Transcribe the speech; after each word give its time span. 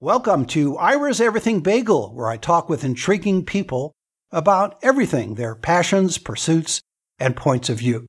Welcome 0.00 0.44
to 0.46 0.76
Ira's 0.76 1.20
Everything 1.20 1.58
Bagel, 1.58 2.14
where 2.14 2.28
I 2.28 2.36
talk 2.36 2.68
with 2.68 2.84
intriguing 2.84 3.44
people 3.44 3.96
about 4.30 4.78
everything 4.80 5.34
their 5.34 5.56
passions, 5.56 6.18
pursuits, 6.18 6.80
and 7.18 7.34
points 7.34 7.68
of 7.68 7.78
view. 7.78 8.06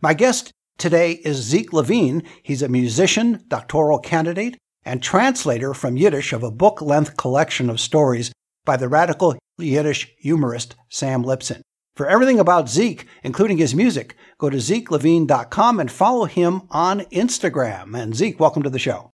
My 0.00 0.14
guest 0.14 0.50
today 0.78 1.12
is 1.12 1.36
Zeke 1.36 1.74
Levine. 1.74 2.22
He's 2.42 2.62
a 2.62 2.70
musician, 2.70 3.44
doctoral 3.48 3.98
candidate, 3.98 4.56
and 4.82 5.02
translator 5.02 5.74
from 5.74 5.98
Yiddish 5.98 6.32
of 6.32 6.42
a 6.42 6.50
book 6.50 6.80
length 6.80 7.18
collection 7.18 7.68
of 7.68 7.80
stories 7.80 8.32
by 8.64 8.78
the 8.78 8.88
radical 8.88 9.36
Yiddish 9.58 10.10
humorist 10.18 10.74
Sam 10.88 11.22
Liptzin. 11.22 11.60
For 11.96 12.08
everything 12.08 12.40
about 12.40 12.70
Zeke, 12.70 13.06
including 13.22 13.58
his 13.58 13.74
music, 13.74 14.16
go 14.38 14.48
to 14.48 14.56
zekelevine.com 14.56 15.80
and 15.80 15.92
follow 15.92 16.24
him 16.24 16.62
on 16.70 17.00
Instagram. 17.12 17.94
And 17.94 18.16
Zeke, 18.16 18.40
welcome 18.40 18.62
to 18.62 18.70
the 18.70 18.78
show. 18.78 19.10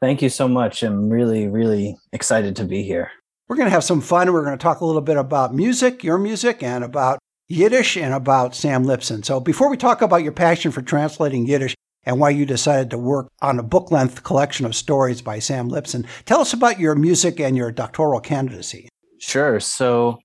Thank 0.00 0.20
you 0.22 0.28
so 0.28 0.46
much. 0.46 0.82
I'm 0.82 1.08
really, 1.08 1.48
really 1.48 1.96
excited 2.12 2.56
to 2.56 2.64
be 2.64 2.82
here. 2.82 3.10
We're 3.48 3.56
going 3.56 3.66
to 3.66 3.72
have 3.72 3.84
some 3.84 4.00
fun. 4.00 4.32
We're 4.32 4.44
going 4.44 4.58
to 4.58 4.62
talk 4.62 4.80
a 4.80 4.84
little 4.84 5.00
bit 5.00 5.16
about 5.16 5.54
music, 5.54 6.04
your 6.04 6.18
music, 6.18 6.62
and 6.62 6.84
about 6.84 7.18
Yiddish 7.48 7.96
and 7.96 8.12
about 8.12 8.54
Sam 8.54 8.84
Liptzin. 8.84 9.24
So 9.24 9.40
before 9.40 9.70
we 9.70 9.76
talk 9.76 10.02
about 10.02 10.22
your 10.22 10.32
passion 10.32 10.72
for 10.72 10.82
translating 10.82 11.46
Yiddish 11.46 11.74
and 12.04 12.20
why 12.20 12.30
you 12.30 12.44
decided 12.44 12.90
to 12.90 12.98
work 12.98 13.28
on 13.40 13.58
a 13.58 13.62
book 13.62 13.90
length 13.90 14.24
collection 14.24 14.66
of 14.66 14.74
stories 14.74 15.22
by 15.22 15.38
Sam 15.38 15.70
Liptzin, 15.70 16.06
tell 16.24 16.40
us 16.40 16.52
about 16.52 16.80
your 16.80 16.94
music 16.94 17.40
and 17.40 17.56
your 17.56 17.70
doctoral 17.70 18.20
candidacy. 18.20 18.88
Sure. 19.20 19.60
So 19.60 20.18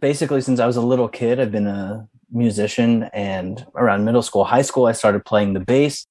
basically, 0.00 0.40
since 0.40 0.58
I 0.58 0.66
was 0.66 0.76
a 0.76 0.82
little 0.82 1.08
kid, 1.08 1.38
I've 1.38 1.52
been 1.52 1.66
a 1.66 2.08
musician. 2.32 3.04
And 3.12 3.64
around 3.76 4.04
middle 4.04 4.22
school, 4.22 4.44
high 4.44 4.62
school, 4.62 4.86
I 4.86 4.92
started 4.92 5.24
playing 5.24 5.52
the 5.52 5.60
bass. 5.60 6.06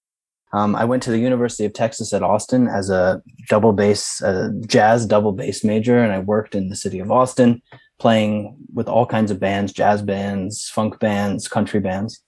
Um, 0.53 0.75
I 0.75 0.85
went 0.85 1.01
to 1.03 1.11
the 1.11 1.19
University 1.19 1.65
of 1.65 1.73
Texas 1.73 2.13
at 2.13 2.21
Austin 2.21 2.67
as 2.67 2.91
a 2.91 3.21
double 3.49 3.73
bass, 3.73 4.21
a 4.21 4.51
jazz 4.67 5.05
double 5.05 5.31
bass 5.31 5.63
major, 5.63 5.99
and 5.99 6.13
I 6.13 6.19
worked 6.19 6.53
in 6.53 6.69
the 6.69 6.75
city 6.75 6.99
of 6.99 7.11
Austin 7.11 7.61
playing 7.99 8.55
with 8.73 8.87
all 8.87 9.05
kinds 9.05 9.31
of 9.31 9.39
bands, 9.39 9.73
jazz 9.73 10.01
bands, 10.01 10.69
funk 10.69 10.99
bands, 10.99 11.47
country 11.47 11.79
bands. 11.79 12.19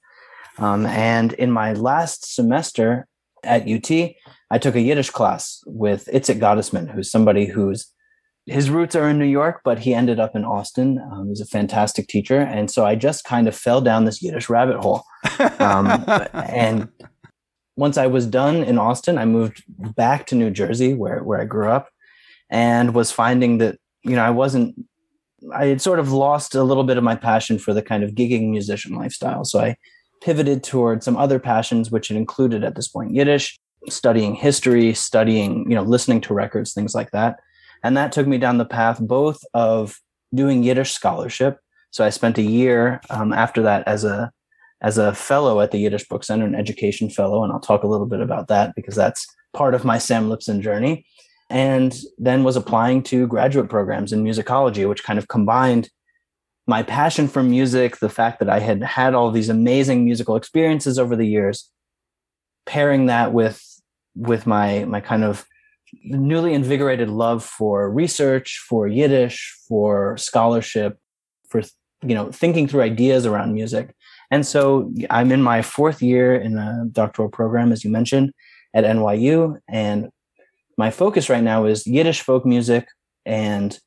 Um, 0.58 0.86
and 0.88 1.34
in 1.34 1.52
my 1.52 1.74
last 1.74 2.34
semester 2.34 3.08
at 3.44 3.68
UT, 3.68 3.92
I 4.50 4.58
took 4.58 4.76
a 4.76 4.82
Yiddish 4.82 5.12
class 5.12 5.64
with 5.68 6.10
Itzik 6.12 6.40
Gottesman, 6.40 6.92
who's 6.92 7.12
somebody 7.12 7.46
who's 7.46 7.92
his 8.48 8.70
roots 8.70 8.96
are 8.96 9.10
in 9.10 9.18
New 9.18 9.26
York, 9.26 9.62
but 9.64 9.80
he 9.80 9.94
ended 9.94 10.20
up 10.20 10.36
in 10.36 10.46
Austin. 10.46 11.00
Um, 11.12 11.30
he's 11.30 11.42
a 11.42 11.48
fantastic 11.48 12.08
teacher, 12.08 12.40
and 12.40 12.70
so 12.70 12.86
I 12.86 12.94
just 12.94 13.24
kind 13.24 13.48
of 13.48 13.56
fell 13.56 13.82
down 13.82 14.06
this 14.06 14.22
Yiddish 14.22 14.50
rabbit 14.50 14.78
hole. 14.78 15.04
Um, 15.60 15.88
and 16.34 16.88
once 17.76 17.98
I 17.98 18.08
was 18.08 18.26
done 18.26 18.58
in 18.58 18.78
Austin, 18.78 19.18
I 19.18 19.26
moved 19.26 19.64
back 19.96 20.28
to 20.28 20.36
New 20.36 20.50
Jersey, 20.50 20.94
where 20.94 21.24
where 21.24 21.40
I 21.40 21.46
grew 21.46 21.70
up, 21.70 21.90
and 22.50 22.94
was 22.94 23.12
finding 23.12 23.58
that 23.60 23.78
you 24.04 24.16
know 24.16 24.24
I 24.24 24.30
wasn't. 24.30 24.76
I 25.54 25.66
had 25.68 25.82
sort 25.82 26.00
of 26.00 26.12
lost 26.12 26.56
a 26.56 26.64
little 26.64 26.84
bit 26.84 26.98
of 26.98 27.04
my 27.04 27.16
passion 27.16 27.60
for 27.60 27.74
the 27.74 27.84
kind 27.84 28.04
of 28.04 28.12
gigging 28.12 28.50
musician 28.50 28.96
lifestyle. 28.96 29.44
So 29.46 29.60
I 29.60 29.76
pivoted 30.22 30.64
toward 30.64 31.04
some 31.04 31.18
other 31.18 31.40
passions, 31.40 31.92
which 31.92 32.08
had 32.08 32.18
included 32.18 32.64
at 32.64 32.76
this 32.76 32.88
point 32.88 33.14
Yiddish, 33.14 33.60
studying 33.88 34.34
history, 34.34 34.94
studying, 34.94 35.70
you 35.70 35.76
know, 35.76 35.84
listening 35.84 36.22
to 36.22 36.34
records, 36.34 36.74
things 36.74 36.96
like 36.96 37.12
that. 37.12 37.40
And 37.84 37.96
that 37.98 38.12
took 38.12 38.26
me 38.26 38.40
down 38.40 38.58
the 38.58 38.66
path 38.66 39.00
both 39.00 39.40
of 39.54 40.00
doing 40.34 40.64
Yiddish 40.64 40.94
scholarship. 40.94 41.60
So 41.92 42.04
I 42.04 42.10
spent 42.10 42.38
a 42.38 42.42
year 42.42 43.02
um, 43.10 43.32
after 43.32 43.62
that 43.64 43.88
as 43.88 44.04
a 44.04 44.32
as 44.86 45.00
a 45.00 45.16
fellow 45.16 45.62
at 45.62 45.72
the 45.72 45.80
Yiddish 45.80 46.08
Book 46.08 46.24
Center, 46.24 46.46
an 46.46 46.54
education 46.54 47.10
fellow, 47.10 47.44
and 47.44 47.52
I'll 47.52 47.60
talk 47.60 47.82
a 47.82 47.88
little 47.88 48.06
bit 48.06 48.22
about 48.22 48.50
that 48.50 48.76
because 48.76 48.94
that's 48.94 49.26
part 49.52 49.74
of 49.74 49.84
my 49.84 49.98
Sam 49.98 50.30
Liptzin 50.30 50.62
journey. 50.62 51.08
And 51.50 51.98
then 52.20 52.44
was 52.44 52.56
applying 52.56 53.02
to 53.04 53.26
graduate 53.26 53.68
programs 53.68 54.14
in 54.14 54.24
musicology, 54.24 54.88
which 54.88 55.04
kind 55.04 55.18
of 55.18 55.28
combined 55.28 55.90
my 56.68 56.84
passion 56.84 57.28
for 57.28 57.42
music, 57.42 57.98
the 57.98 58.10
fact 58.10 58.38
that 58.40 58.50
I 58.50 58.60
had 58.60 58.84
had 58.84 59.16
all 59.16 59.32
these 59.32 59.50
amazing 59.50 60.06
musical 60.06 60.36
experiences 60.36 61.00
over 61.00 61.16
the 61.16 61.28
years, 61.28 61.72
pairing 62.68 63.08
that 63.08 63.34
with 63.34 63.64
with 64.16 64.46
my 64.46 64.86
my 64.86 65.02
kind 65.02 65.24
of 65.24 65.46
newly 66.04 66.54
invigorated 66.54 67.10
love 67.10 67.44
for 67.44 67.90
research, 67.90 68.64
for 68.70 68.88
Yiddish, 68.88 69.56
for 69.68 70.16
scholarship, 70.18 71.00
for 71.50 71.62
you 72.04 72.14
know 72.14 72.32
thinking 72.32 72.68
through 72.68 72.84
ideas 72.84 73.26
around 73.26 73.54
music 73.54 73.96
and 74.36 74.46
so 74.46 74.92
I'm 75.10 75.32
in 75.32 75.42
my 75.42 75.62
fourth 75.62 76.02
year 76.02 76.36
in 76.36 76.58
a 76.58 76.84
doctoral 76.92 77.30
program, 77.30 77.72
as 77.72 77.86
you 77.86 77.90
mentioned, 77.90 78.34
at 78.74 78.84
NYU. 78.84 79.58
And 79.70 80.10
my 80.78 80.92
focus 80.92 81.30
right 81.30 81.42
now 81.42 81.64
is 81.64 81.88
Yiddish 81.88 82.20
folk 82.20 82.46
music 82.46 82.86
and 83.26 83.80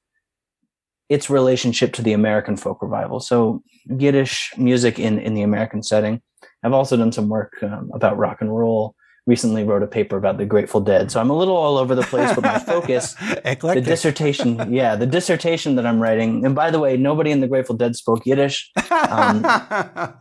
its 1.11 1.29
relationship 1.29 1.93
to 1.93 2.03
the 2.03 2.15
American 2.15 2.57
folk 2.57 2.81
revival. 2.81 3.21
So 3.21 3.63
Yiddish 3.85 4.55
music 4.57 4.99
in, 4.99 5.19
in 5.19 5.35
the 5.35 5.43
American 5.43 5.83
setting. 5.83 6.23
I've 6.63 6.73
also 6.73 6.97
done 6.97 7.13
some 7.13 7.29
work 7.29 7.53
um, 7.63 7.91
about 7.93 8.17
rock 8.17 8.39
and 8.41 8.57
roll 8.57 8.95
recently 9.29 9.63
wrote 9.63 9.83
a 9.83 9.87
paper 9.87 10.17
about 10.17 10.39
the 10.39 10.47
Grateful 10.47 10.81
Dead. 10.81 11.11
So 11.11 11.21
I'm 11.21 11.29
a 11.29 11.37
little 11.37 11.55
all 11.55 11.77
over 11.77 11.95
the 11.95 12.03
place, 12.03 12.35
but 12.35 12.43
my 12.43 12.59
focus, 12.75 13.15
the 13.15 13.83
dissertation, 13.85 14.73
yeah, 14.73 14.97
the 14.97 15.07
dissertation 15.07 15.77
that 15.77 15.85
I'm 15.85 16.01
writing. 16.01 16.47
And 16.47 16.55
by 16.55 16.71
the 16.71 16.81
way, 16.81 16.97
nobody 16.97 17.31
in 17.31 17.41
the 17.41 17.47
Grateful 17.47 17.77
Dead 17.77 17.95
spoke 17.95 18.25
Yiddish. 18.25 18.73
Um, 18.91 19.47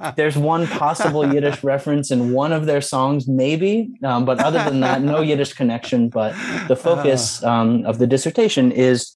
there's 0.17 0.37
one 0.37 0.67
possible 0.67 1.33
Yiddish 1.33 1.63
reference 1.63 2.11
in 2.11 2.33
one 2.33 2.51
of 2.51 2.65
their 2.65 2.81
songs, 2.81 3.29
maybe, 3.29 3.89
um, 4.03 4.25
but 4.25 4.39
other 4.41 4.61
than 4.65 4.81
that, 4.81 5.01
no 5.01 5.21
Yiddish 5.31 5.53
connection. 5.53 6.09
But 6.09 6.35
the 6.67 6.75
focus 6.75 7.41
uh. 7.43 7.49
um, 7.49 7.85
of 7.85 7.99
the 7.99 8.07
dissertation 8.07 8.73
is 8.73 9.15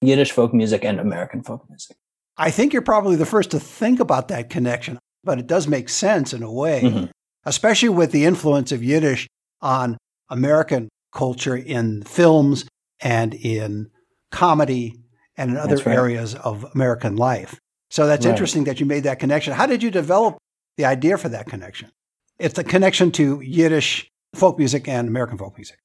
Yiddish 0.00 0.32
folk 0.32 0.54
music 0.54 0.82
and 0.82 0.98
American 0.98 1.42
folk 1.42 1.68
music. 1.68 1.98
I 2.38 2.50
think 2.50 2.72
you're 2.72 2.80
probably 2.80 3.16
the 3.16 3.26
first 3.26 3.50
to 3.50 3.60
think 3.60 4.00
about 4.00 4.28
that 4.28 4.48
connection, 4.48 4.98
but 5.22 5.38
it 5.38 5.46
does 5.46 5.68
make 5.68 5.90
sense 5.90 6.32
in 6.32 6.42
a 6.42 6.50
way. 6.50 6.80
Mm-hmm 6.80 7.10
especially 7.44 7.88
with 7.88 8.12
the 8.12 8.24
influence 8.24 8.72
of 8.72 8.82
Yiddish 8.82 9.28
on 9.60 9.98
American 10.28 10.88
culture 11.12 11.56
in 11.56 12.02
films 12.02 12.64
and 13.00 13.34
in 13.34 13.90
comedy 14.30 14.94
and 15.36 15.52
in 15.52 15.56
other 15.56 15.76
right. 15.76 15.88
areas 15.88 16.34
of 16.34 16.64
American 16.74 17.16
life. 17.16 17.58
So 17.90 18.06
that's 18.06 18.24
right. 18.24 18.30
interesting 18.30 18.64
that 18.64 18.78
you 18.78 18.86
made 18.86 19.04
that 19.04 19.18
connection. 19.18 19.52
How 19.52 19.66
did 19.66 19.82
you 19.82 19.90
develop 19.90 20.38
the 20.76 20.84
idea 20.84 21.18
for 21.18 21.28
that 21.28 21.46
connection? 21.46 21.90
It's 22.38 22.54
the 22.54 22.64
connection 22.64 23.10
to 23.12 23.40
Yiddish 23.40 24.08
folk 24.34 24.58
music 24.58 24.86
and 24.86 25.08
American 25.08 25.38
folk 25.38 25.56
music. 25.56 25.78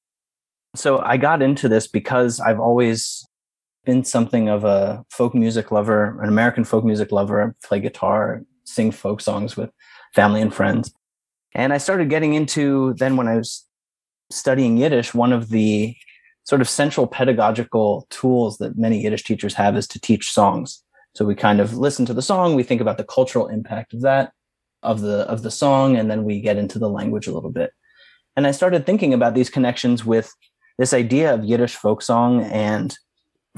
So 0.74 1.00
I 1.00 1.16
got 1.16 1.42
into 1.42 1.68
this 1.68 1.86
because 1.86 2.38
I've 2.38 2.60
always 2.60 3.26
been 3.84 4.04
something 4.04 4.48
of 4.48 4.64
a 4.64 5.04
folk 5.10 5.34
music 5.34 5.72
lover, 5.72 6.20
an 6.20 6.28
American 6.28 6.64
folk 6.64 6.84
music 6.84 7.12
lover, 7.12 7.54
play 7.64 7.80
guitar, 7.80 8.42
sing 8.64 8.90
folk 8.90 9.20
songs 9.20 9.56
with 9.56 9.70
family 10.14 10.42
and 10.42 10.54
friends. 10.54 10.92
And 11.54 11.72
I 11.72 11.78
started 11.78 12.10
getting 12.10 12.34
into 12.34 12.94
then 12.94 13.16
when 13.16 13.28
I 13.28 13.36
was 13.36 13.66
studying 14.30 14.76
Yiddish, 14.76 15.14
one 15.14 15.32
of 15.32 15.48
the 15.48 15.96
sort 16.44 16.60
of 16.60 16.68
central 16.68 17.06
pedagogical 17.06 18.06
tools 18.10 18.58
that 18.58 18.78
many 18.78 19.02
Yiddish 19.02 19.24
teachers 19.24 19.54
have 19.54 19.76
is 19.76 19.86
to 19.88 20.00
teach 20.00 20.32
songs. 20.32 20.82
So 21.14 21.24
we 21.24 21.34
kind 21.34 21.60
of 21.60 21.76
listen 21.78 22.06
to 22.06 22.14
the 22.14 22.22
song, 22.22 22.54
we 22.54 22.62
think 22.62 22.80
about 22.80 22.98
the 22.98 23.04
cultural 23.04 23.48
impact 23.48 23.94
of 23.94 24.02
that, 24.02 24.32
of 24.82 25.00
the 25.00 25.20
of 25.28 25.42
the 25.42 25.50
song, 25.50 25.96
and 25.96 26.10
then 26.10 26.24
we 26.24 26.40
get 26.40 26.58
into 26.58 26.78
the 26.78 26.90
language 26.90 27.26
a 27.26 27.32
little 27.32 27.50
bit. 27.50 27.72
And 28.36 28.46
I 28.46 28.50
started 28.50 28.84
thinking 28.84 29.14
about 29.14 29.34
these 29.34 29.48
connections 29.48 30.04
with 30.04 30.30
this 30.78 30.92
idea 30.92 31.32
of 31.32 31.44
Yiddish 31.44 31.74
folk 31.74 32.02
song 32.02 32.42
and 32.42 32.96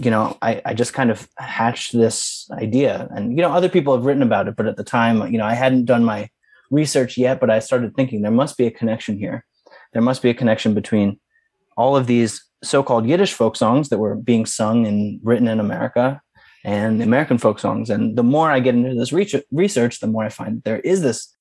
you 0.00 0.10
know, 0.12 0.38
I, 0.40 0.62
I 0.64 0.74
just 0.74 0.92
kind 0.92 1.10
of 1.10 1.28
hatched 1.38 1.92
this 1.92 2.48
idea 2.52 3.08
and, 3.10 3.36
you 3.36 3.42
know, 3.42 3.50
other 3.50 3.68
people 3.68 3.96
have 3.96 4.04
written 4.04 4.22
about 4.22 4.46
it, 4.46 4.54
but 4.54 4.66
at 4.66 4.76
the 4.76 4.84
time, 4.84 5.32
you 5.32 5.38
know, 5.38 5.44
I 5.44 5.54
hadn't 5.54 5.86
done 5.86 6.04
my 6.04 6.30
research 6.70 7.16
yet, 7.16 7.40
but 7.40 7.50
I 7.50 7.58
started 7.58 7.94
thinking 7.94 8.22
there 8.22 8.30
must 8.30 8.56
be 8.56 8.66
a 8.66 8.70
connection 8.70 9.18
here. 9.18 9.44
There 9.92 10.02
must 10.02 10.22
be 10.22 10.30
a 10.30 10.34
connection 10.34 10.74
between 10.74 11.20
all 11.76 11.96
of 11.96 12.06
these 12.06 12.44
so-called 12.62 13.06
Yiddish 13.06 13.32
folk 13.32 13.56
songs 13.56 13.88
that 13.88 13.98
were 13.98 14.16
being 14.16 14.44
sung 14.44 14.86
and 14.86 15.20
written 15.22 15.48
in 15.48 15.60
America 15.60 16.20
and 16.64 17.02
American 17.02 17.38
folk 17.38 17.58
songs. 17.58 17.88
And 17.88 18.16
the 18.16 18.24
more 18.24 18.50
I 18.50 18.60
get 18.60 18.74
into 18.74 18.94
this 18.94 19.12
research, 19.12 20.00
the 20.00 20.06
more 20.06 20.24
I 20.24 20.28
find 20.28 20.62
there 20.64 20.80
is 20.80 21.02
this 21.02 21.34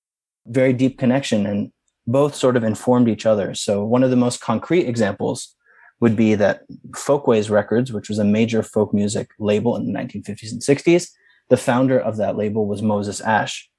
very 0.45 0.74
deep 0.74 0.97
connection 0.97 1.45
and 1.45 1.71
both 2.06 2.35
sort 2.35 2.56
of 2.56 2.63
informed 2.63 3.09
each 3.09 3.25
other. 3.25 3.53
So 3.53 3.83
one 3.83 4.03
of 4.03 4.12
the 4.12 4.15
most 4.15 4.39
concrete 4.39 4.88
examples 4.88 5.56
would 6.00 6.15
be 6.15 6.35
that 6.35 6.62
Folkways 6.95 7.50
Records, 7.50 7.91
which 7.91 8.07
was 8.07 8.19
a 8.19 8.23
major 8.23 8.62
folk 8.62 8.94
music 8.94 9.31
label 9.39 9.75
in 9.75 9.91
the 9.91 10.00
1950s 10.00 10.51
and 10.51 10.62
60s, 10.62 11.09
the 11.50 11.57
founder 11.57 12.00
of 12.00 12.18
that 12.18 12.38
label 12.38 12.68
was 12.68 12.81
Moses 12.81 13.19
Asch, 13.21 13.69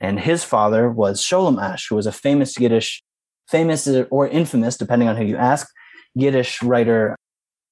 and 0.00 0.20
his 0.20 0.44
father 0.44 0.90
was 0.90 1.22
Sholem 1.22 1.62
Asch, 1.62 1.88
who 1.88 1.96
was 1.96 2.06
a 2.06 2.12
famous 2.12 2.58
Yiddish, 2.58 3.02
famous 3.48 3.88
or 4.10 4.28
infamous, 4.28 4.76
depending 4.76 5.08
on 5.08 5.16
who 5.16 5.24
you 5.24 5.36
ask, 5.36 5.66
Yiddish 6.14 6.62
writer, 6.62 7.16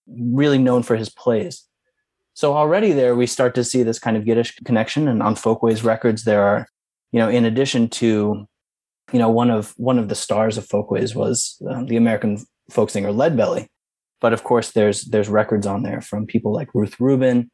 really 0.06 0.58
known 0.58 0.82
for 0.82 0.96
his 0.96 1.08
plays. 1.08 1.64
So 2.34 2.54
already 2.54 2.92
there, 2.92 3.14
we 3.14 3.26
start 3.26 3.54
to 3.54 3.64
see 3.64 3.82
this 3.82 3.98
kind 3.98 4.16
of 4.16 4.26
Yiddish 4.26 4.56
connection. 4.64 5.06
And 5.08 5.22
on 5.22 5.36
Folkways 5.36 5.84
records, 5.84 6.24
there 6.24 6.42
are, 6.42 6.66
you 7.12 7.20
know, 7.20 7.28
in 7.28 7.44
addition 7.44 7.88
to, 7.90 8.46
you 9.12 9.18
know, 9.18 9.28
one 9.30 9.50
of 9.50 9.72
one 9.76 9.98
of 9.98 10.08
the 10.08 10.14
stars 10.14 10.58
of 10.58 10.66
Folkways 10.66 11.14
was 11.14 11.56
um, 11.70 11.86
the 11.86 11.96
American 11.96 12.38
folk 12.70 12.90
singer 12.90 13.10
Leadbelly. 13.10 13.68
but 14.24 14.32
of 14.32 14.42
course 14.42 14.70
there's 14.72 15.02
there's 15.02 15.28
records 15.28 15.66
on 15.66 15.82
there 15.82 16.00
from 16.00 16.26
people 16.26 16.50
like 16.50 16.74
Ruth 16.74 16.98
Rubin, 16.98 17.50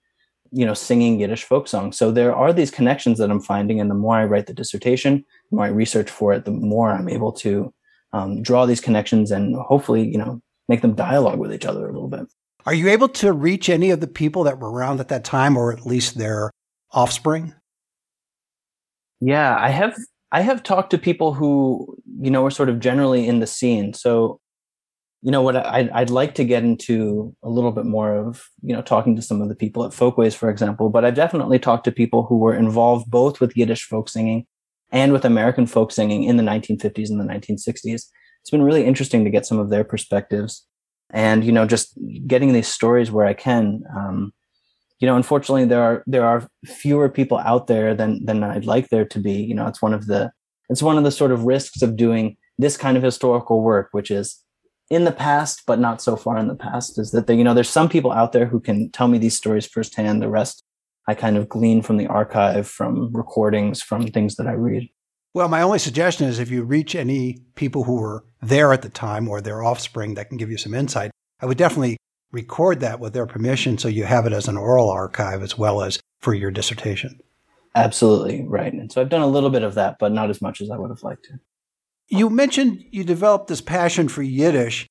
you 0.53 0.67
know, 0.67 0.75
singing 0.75 1.21
Yiddish 1.21 1.45
folk 1.45 1.69
songs. 1.69 1.97
So 1.97 2.11
there 2.11 2.35
are 2.35 2.53
these 2.53 2.71
connections 2.71 3.19
that 3.19 3.31
I'm 3.31 3.41
finding, 3.41 3.81
and 3.81 3.91
the 3.91 3.95
more 3.95 4.17
I 4.17 4.25
write 4.25 4.47
the 4.47 4.55
dissertation, 4.55 5.25
the 5.51 5.57
more 5.57 5.67
I 5.67 5.69
research 5.69 6.11
for 6.11 6.33
it, 6.33 6.45
the 6.45 6.51
more 6.51 6.91
I'm 6.91 7.09
able 7.09 7.33
to 7.33 7.73
um, 8.13 8.43
draw 8.43 8.67
these 8.67 8.81
connections 8.81 9.31
and 9.31 9.55
hopefully, 9.57 10.07
you 10.07 10.19
know, 10.19 10.41
make 10.69 10.83
them 10.83 10.95
dialogue 10.95 11.39
with 11.39 11.53
each 11.53 11.65
other 11.65 11.89
a 11.89 11.93
little 11.93 12.09
bit. 12.09 12.27
Are 12.67 12.75
you 12.75 12.89
able 12.89 13.09
to 13.09 13.33
reach 13.33 13.69
any 13.69 13.91
of 13.91 14.01
the 14.01 14.07
people 14.07 14.45
that 14.45 14.59
were 14.59 14.71
around 14.71 15.01
at 15.01 15.09
that 15.09 15.25
time, 15.25 15.57
or 15.57 15.73
at 15.73 15.87
least 15.87 16.19
their 16.19 16.51
offspring? 16.93 17.55
Yeah, 19.21 19.57
I 19.59 19.69
have. 19.71 19.97
I 20.33 20.43
have 20.43 20.63
talked 20.63 20.91
to 20.91 20.99
people 20.99 21.35
who 21.35 21.97
you 22.21 22.31
know 22.31 22.45
are 22.47 22.51
sort 22.51 22.69
of 22.69 22.81
generally 22.81 23.27
in 23.27 23.41
the 23.41 23.47
scene. 23.47 23.95
So, 23.95 24.41
you 25.23 25.31
know, 25.31 25.43
what 25.43 25.57
I'd, 25.57 25.91
I'd 25.91 26.11
like 26.11 26.35
to 26.37 26.45
get 26.45 26.65
into 26.65 27.35
a 27.43 27.51
little 27.51 27.73
bit 27.73 27.85
more 27.85 28.15
of, 28.15 28.49
you 28.63 28.75
know, 28.75 28.81
talking 28.81 29.17
to 29.17 29.23
some 29.23 29.43
of 29.43 29.49
the 29.49 29.55
people 29.55 29.85
at 29.85 29.93
Folkways, 29.93 30.35
for 30.35 30.49
example. 30.49 30.89
But 30.89 31.05
I've 31.05 31.15
definitely 31.15 31.59
talked 31.59 31.85
to 31.85 31.93
people 31.93 32.25
who 32.25 32.39
were 32.39 32.55
involved 32.55 33.11
both 33.11 33.41
with 33.41 33.57
Yiddish 33.57 33.85
folk 33.85 34.09
singing 34.09 34.47
and 34.91 35.13
with 35.13 35.25
American 35.25 35.67
folk 35.67 35.93
singing 35.93 36.25
in 36.25 36.37
the 36.37 36.43
1950s 36.43 37.11
and 37.11 37.21
the 37.21 37.25
1960s. 37.25 38.07
It's 38.41 38.51
been 38.51 38.63
really 38.63 38.85
interesting 38.85 39.25
to 39.25 39.31
get 39.31 39.45
some 39.45 39.59
of 39.59 39.69
their 39.69 39.85
perspectives, 39.85 40.67
and 41.11 41.45
you 41.45 41.53
know, 41.53 41.67
just 41.67 41.99
getting 42.27 42.55
these 42.55 42.69
stories 42.69 43.11
where 43.11 43.27
I 43.27 43.35
can. 43.35 43.83
Um, 43.95 44.33
you 44.99 45.07
know, 45.07 45.17
unfortunately, 45.17 45.67
there 45.67 45.83
are 45.83 46.03
there 46.07 46.25
are 46.25 46.49
fewer 46.65 47.11
people 47.11 47.37
out 47.37 47.67
there 47.67 47.95
than 47.95 48.25
than 48.25 48.43
I'd 48.43 48.65
like 48.65 48.89
there 48.89 49.05
to 49.05 49.19
be. 49.19 49.33
You 49.33 49.55
know, 49.55 49.67
it's 49.67 49.83
one 49.83 49.93
of 49.93 50.07
the 50.07 50.33
it's 50.71 50.83
one 50.83 50.97
of 50.97 51.05
the 51.05 51.11
sort 51.11 51.33
of 51.33 51.45
risks 51.45 51.83
of 51.83 51.97
doing 51.97 52.39
this 52.59 52.79
kind 52.79 52.97
of 52.97 53.03
historical 53.03 53.63
work, 53.63 53.89
which 53.93 54.11
is 54.11 54.43
in 54.91 55.05
the 55.05 55.13
past, 55.13 55.63
but 55.67 55.79
not 55.79 56.03
so 56.03 56.17
far 56.17 56.37
in 56.37 56.49
the 56.49 56.55
past. 56.55 56.99
Is 56.99 57.13
that 57.13 57.29
you 57.29 57.45
know, 57.45 57.55
there's 57.55 57.71
some 57.71 57.89
people 57.89 58.13
out 58.13 58.33
there 58.33 58.47
who 58.47 58.61
can 58.61 58.91
tell 58.91 59.09
me 59.09 59.19
these 59.19 59.37
stories 59.37 59.67
firsthand. 59.67 60.21
The 60.21 60.29
rest, 60.29 60.65
I 61.07 61.15
kind 61.15 61.37
of 61.37 61.49
glean 61.49 61.81
from 61.81 61.97
the 61.97 62.09
archive, 62.09 62.69
from 62.69 63.11
recordings, 63.15 63.81
from 63.81 64.07
things 64.09 64.37
that 64.37 64.47
I 64.47 64.53
read. 64.53 64.89
Well, 65.33 65.49
my 65.49 65.63
only 65.63 65.79
suggestion 65.79 66.27
is 66.27 66.41
if 66.41 66.51
you 66.51 66.65
reach 66.65 66.97
any 66.97 67.39
people 67.55 67.85
who 67.85 68.01
were 68.01 68.25
there 68.43 68.73
at 68.73 68.83
the 68.83 68.89
time 68.89 69.29
or 69.29 69.41
their 69.41 69.63
offspring 69.63 70.15
that 70.15 70.29
can 70.29 70.39
give 70.39 70.51
you 70.51 70.59
some 70.59 70.75
insight, 70.75 71.13
I 71.41 71.47
would 71.47 71.57
definitely 71.57 71.97
record 72.33 72.81
that 72.81 72.99
with 72.99 73.13
their 73.13 73.27
permission 73.27 73.79
so 73.79 73.87
you 73.87 74.05
have 74.05 74.27
it 74.27 74.33
as 74.33 74.49
an 74.49 74.57
oral 74.57 74.91
archive 74.91 75.43
as 75.43 75.57
well 75.57 75.83
as 75.83 76.01
for 76.21 76.35
your 76.35 76.51
dissertation. 76.51 77.21
Absolutely, 77.77 78.45
right. 78.45 78.73
And 78.73 78.91
so 78.91 79.01
I've 79.01 79.09
done 79.09 79.23
a 79.23 79.29
little 79.29 79.51
bit 79.51 79.63
of 79.63 79.75
that, 79.75 79.97
but 80.01 80.11
not 80.11 80.31
as 80.31 80.43
much 80.43 80.61
as 80.61 80.71
I 80.71 80.77
would 80.77 80.91
have 80.91 81.05
liked 81.05 81.25
to. 81.27 81.39
You 82.11 82.29
mentioned 82.29 82.85
you 82.91 83.05
developed 83.05 83.47
this 83.47 83.61
passion 83.61 84.09
for 84.09 84.23
Yiddish. 84.23 84.87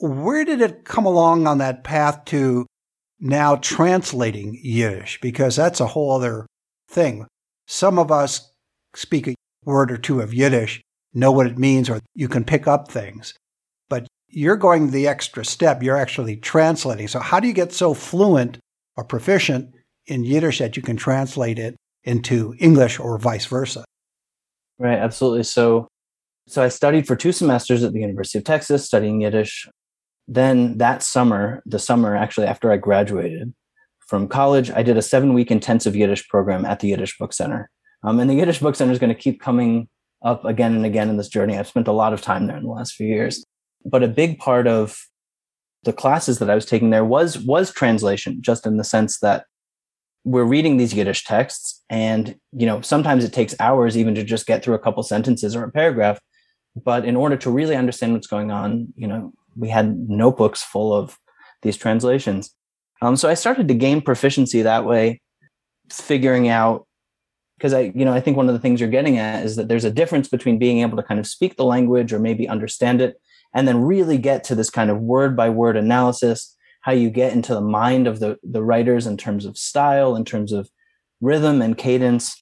Where 0.00 0.44
did 0.44 0.62
it 0.62 0.84
come 0.84 1.04
along 1.04 1.46
on 1.46 1.58
that 1.58 1.84
path 1.84 2.24
to 2.26 2.66
now 3.20 3.56
translating 3.56 4.58
Yiddish? 4.62 5.20
Because 5.20 5.54
that's 5.54 5.80
a 5.80 5.86
whole 5.86 6.12
other 6.12 6.46
thing. 6.88 7.26
Some 7.66 7.98
of 7.98 8.10
us 8.10 8.50
speak 8.94 9.28
a 9.28 9.34
word 9.64 9.92
or 9.92 9.98
two 9.98 10.20
of 10.20 10.34
Yiddish, 10.34 10.80
know 11.12 11.30
what 11.30 11.46
it 11.46 11.58
means, 11.58 11.90
or 11.90 12.00
you 12.14 12.28
can 12.28 12.44
pick 12.44 12.66
up 12.66 12.90
things 12.90 13.34
But 13.88 14.06
you're 14.28 14.56
going 14.56 14.90
the 14.90 15.06
extra 15.06 15.44
step. 15.44 15.82
You're 15.82 15.96
actually 15.98 16.36
translating. 16.36 17.06
So, 17.06 17.20
how 17.20 17.38
do 17.38 17.46
you 17.46 17.54
get 17.54 17.72
so 17.72 17.92
fluent 17.92 18.58
or 18.96 19.04
proficient 19.04 19.74
in 20.06 20.24
Yiddish 20.24 20.58
that 20.58 20.76
you 20.76 20.82
can 20.82 20.96
translate 20.96 21.58
it 21.58 21.76
into 22.02 22.54
English 22.58 22.98
or 22.98 23.18
vice 23.18 23.44
versa? 23.44 23.84
Right, 24.78 24.98
absolutely. 24.98 25.44
So, 25.44 25.86
so 26.46 26.62
I 26.62 26.68
studied 26.68 27.06
for 27.06 27.16
two 27.16 27.32
semesters 27.32 27.82
at 27.82 27.92
the 27.92 28.00
University 28.00 28.38
of 28.38 28.44
Texas 28.44 28.84
studying 28.86 29.20
Yiddish. 29.20 29.68
Then 30.28 30.78
that 30.78 31.02
summer, 31.02 31.62
the 31.66 31.78
summer 31.78 32.16
actually 32.16 32.46
after 32.46 32.70
I 32.70 32.76
graduated 32.76 33.52
from 34.00 34.28
college, 34.28 34.70
I 34.70 34.82
did 34.82 34.96
a 34.96 35.02
seven 35.02 35.34
week 35.34 35.50
intensive 35.50 35.96
Yiddish 35.96 36.28
program 36.28 36.64
at 36.64 36.80
the 36.80 36.88
Yiddish 36.88 37.18
Book 37.18 37.32
Center. 37.32 37.70
Um, 38.04 38.18
and 38.20 38.28
the 38.28 38.34
Yiddish 38.34 38.58
Book 38.58 38.76
Center 38.76 38.92
is 38.92 38.98
going 38.98 39.14
to 39.14 39.20
keep 39.20 39.40
coming 39.40 39.88
up 40.22 40.44
again 40.44 40.74
and 40.74 40.86
again 40.86 41.08
in 41.08 41.16
this 41.16 41.28
journey. 41.28 41.58
I've 41.58 41.68
spent 41.68 41.88
a 41.88 41.92
lot 41.92 42.12
of 42.12 42.20
time 42.20 42.46
there 42.46 42.56
in 42.56 42.64
the 42.64 42.70
last 42.70 42.94
few 42.94 43.06
years 43.06 43.44
but 43.84 44.02
a 44.02 44.08
big 44.08 44.38
part 44.38 44.66
of 44.66 45.06
the 45.84 45.92
classes 45.92 46.38
that 46.38 46.50
I 46.50 46.54
was 46.54 46.66
taking 46.66 46.90
there 46.90 47.04
was 47.04 47.38
was 47.38 47.72
translation, 47.72 48.40
just 48.40 48.66
in 48.66 48.76
the 48.76 48.84
sense 48.84 49.18
that 49.20 49.46
we're 50.24 50.44
reading 50.44 50.76
these 50.76 50.94
Yiddish 50.94 51.24
texts, 51.24 51.82
and 51.90 52.36
you 52.52 52.66
know 52.66 52.80
sometimes 52.80 53.24
it 53.24 53.32
takes 53.32 53.54
hours 53.58 53.96
even 53.96 54.14
to 54.14 54.22
just 54.22 54.46
get 54.46 54.62
through 54.62 54.74
a 54.74 54.78
couple 54.78 55.02
sentences 55.02 55.56
or 55.56 55.64
a 55.64 55.72
paragraph. 55.72 56.18
But 56.74 57.04
in 57.04 57.16
order 57.16 57.36
to 57.36 57.50
really 57.50 57.76
understand 57.76 58.12
what's 58.14 58.26
going 58.26 58.50
on, 58.50 58.92
you 58.96 59.06
know, 59.06 59.32
we 59.56 59.68
had 59.68 60.08
notebooks 60.08 60.62
full 60.62 60.94
of 60.94 61.18
these 61.62 61.76
translations. 61.76 62.54
Um, 63.02 63.16
so 63.16 63.28
I 63.28 63.34
started 63.34 63.68
to 63.68 63.74
gain 63.74 64.00
proficiency 64.00 64.62
that 64.62 64.84
way, 64.84 65.20
figuring 65.90 66.48
out 66.48 66.86
because 67.58 67.74
I, 67.74 67.92
you 67.94 68.04
know, 68.04 68.12
I 68.12 68.20
think 68.20 68.36
one 68.36 68.48
of 68.48 68.54
the 68.54 68.58
things 68.58 68.80
you're 68.80 68.88
getting 68.88 69.18
at 69.18 69.44
is 69.44 69.54
that 69.54 69.68
there's 69.68 69.84
a 69.84 69.90
difference 69.90 70.28
between 70.28 70.58
being 70.58 70.80
able 70.80 70.96
to 70.96 71.02
kind 71.02 71.20
of 71.20 71.28
speak 71.28 71.56
the 71.56 71.64
language 71.64 72.12
or 72.12 72.18
maybe 72.18 72.48
understand 72.48 73.00
it 73.00 73.20
and 73.54 73.68
then 73.68 73.82
really 73.82 74.18
get 74.18 74.42
to 74.44 74.56
this 74.56 74.70
kind 74.70 74.90
of 74.90 74.98
word 74.98 75.36
by 75.36 75.48
word 75.48 75.76
analysis 75.76 76.56
how 76.80 76.90
you 76.90 77.10
get 77.10 77.32
into 77.32 77.54
the 77.54 77.60
mind 77.60 78.08
of 78.08 78.18
the, 78.18 78.36
the 78.42 78.64
writers 78.64 79.06
in 79.06 79.16
terms 79.16 79.44
of 79.44 79.56
style 79.56 80.16
in 80.16 80.24
terms 80.24 80.50
of 80.52 80.68
rhythm 81.20 81.62
and 81.62 81.78
cadence 81.78 82.41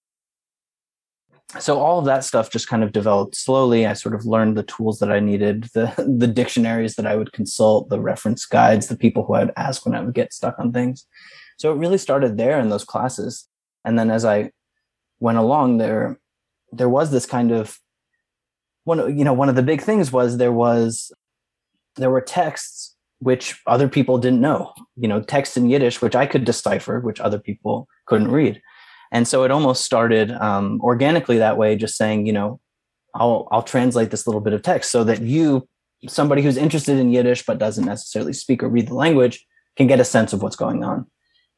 so 1.59 1.81
all 1.81 1.99
of 1.99 2.05
that 2.05 2.23
stuff 2.23 2.51
just 2.51 2.69
kind 2.69 2.85
of 2.85 2.93
developed 2.93 3.35
slowly. 3.35 3.87
I 3.87 3.95
sort 3.95 4.15
of 4.15 4.25
learned 4.25 4.57
the 4.57 4.63
tools 4.63 5.01
that 5.01 5.11
i 5.11 5.19
needed 5.19 5.65
the 5.75 5.93
the 6.19 6.27
dictionaries 6.27 6.95
that 6.95 7.07
i 7.07 7.17
would 7.17 7.33
consult 7.33 7.89
the 7.89 8.01
reference 8.01 8.47
guides 8.47 8.87
the 8.87 8.97
people 8.97 9.25
who 9.25 9.35
i'd 9.35 9.53
ask 9.57 9.85
when 9.85 9.95
i 9.95 10.01
would 10.01 10.15
get 10.15 10.33
stuck 10.33 10.59
on 10.59 10.73
things. 10.73 11.07
So 11.57 11.73
it 11.73 11.79
really 11.79 11.99
started 11.99 12.37
there 12.37 12.59
in 12.59 12.71
those 12.71 12.85
classes. 12.85 13.49
And 13.85 13.99
then 13.99 14.11
as 14.11 14.25
i 14.25 14.51
went 15.19 15.39
along 15.39 15.79
there 15.79 16.19
there 16.73 16.89
was 16.89 17.11
this 17.11 17.27
kind 17.27 17.51
of 17.51 17.79
one 18.85 19.19
you 19.19 19.25
know 19.25 19.35
one 19.35 19.49
of 19.49 19.57
the 19.57 19.63
big 19.63 19.83
things 19.83 20.13
was 20.13 20.37
there 20.37 20.53
was 20.53 21.13
there 21.97 22.11
were 22.11 22.21
texts 22.21 22.97
which 23.19 23.61
other 23.67 23.87
people 23.87 24.17
didn't 24.17 24.41
know. 24.41 24.73
You 24.97 25.09
know 25.09 25.21
text 25.21 25.57
in 25.57 25.69
yiddish 25.69 26.01
which 26.01 26.15
i 26.15 26.27
could 26.27 26.45
decipher 26.45 27.01
which 27.01 27.21
other 27.21 27.39
people 27.39 27.89
couldn't 28.07 28.31
read 28.31 28.63
and 29.13 29.27
so 29.27 29.45
it 29.45 29.51
almost 29.51 29.85
started 29.85 30.31
um, 30.33 30.81
organically 30.83 31.39
that 31.39 31.57
way 31.57 31.77
just 31.77 31.97
saying 31.97 32.27
you 32.27 32.33
know 32.33 32.61
i'll 33.15 33.49
i'll 33.51 33.63
translate 33.63 34.11
this 34.11 34.27
little 34.27 34.41
bit 34.41 34.53
of 34.53 34.63
text 34.63 34.91
so 34.91 35.05
that 35.05 35.21
you 35.23 35.67
somebody 36.09 36.43
who's 36.43 36.57
interested 36.57 36.99
in 36.99 37.13
yiddish 37.13 37.45
but 37.45 37.59
doesn't 37.59 37.85
necessarily 37.85 38.33
speak 38.33 38.63
or 38.63 38.69
read 38.69 38.89
the 38.89 38.95
language 38.95 39.45
can 39.77 39.87
get 39.87 40.01
a 40.01 40.05
sense 40.05 40.33
of 40.33 40.43
what's 40.43 40.57
going 40.57 40.83
on. 40.85 41.07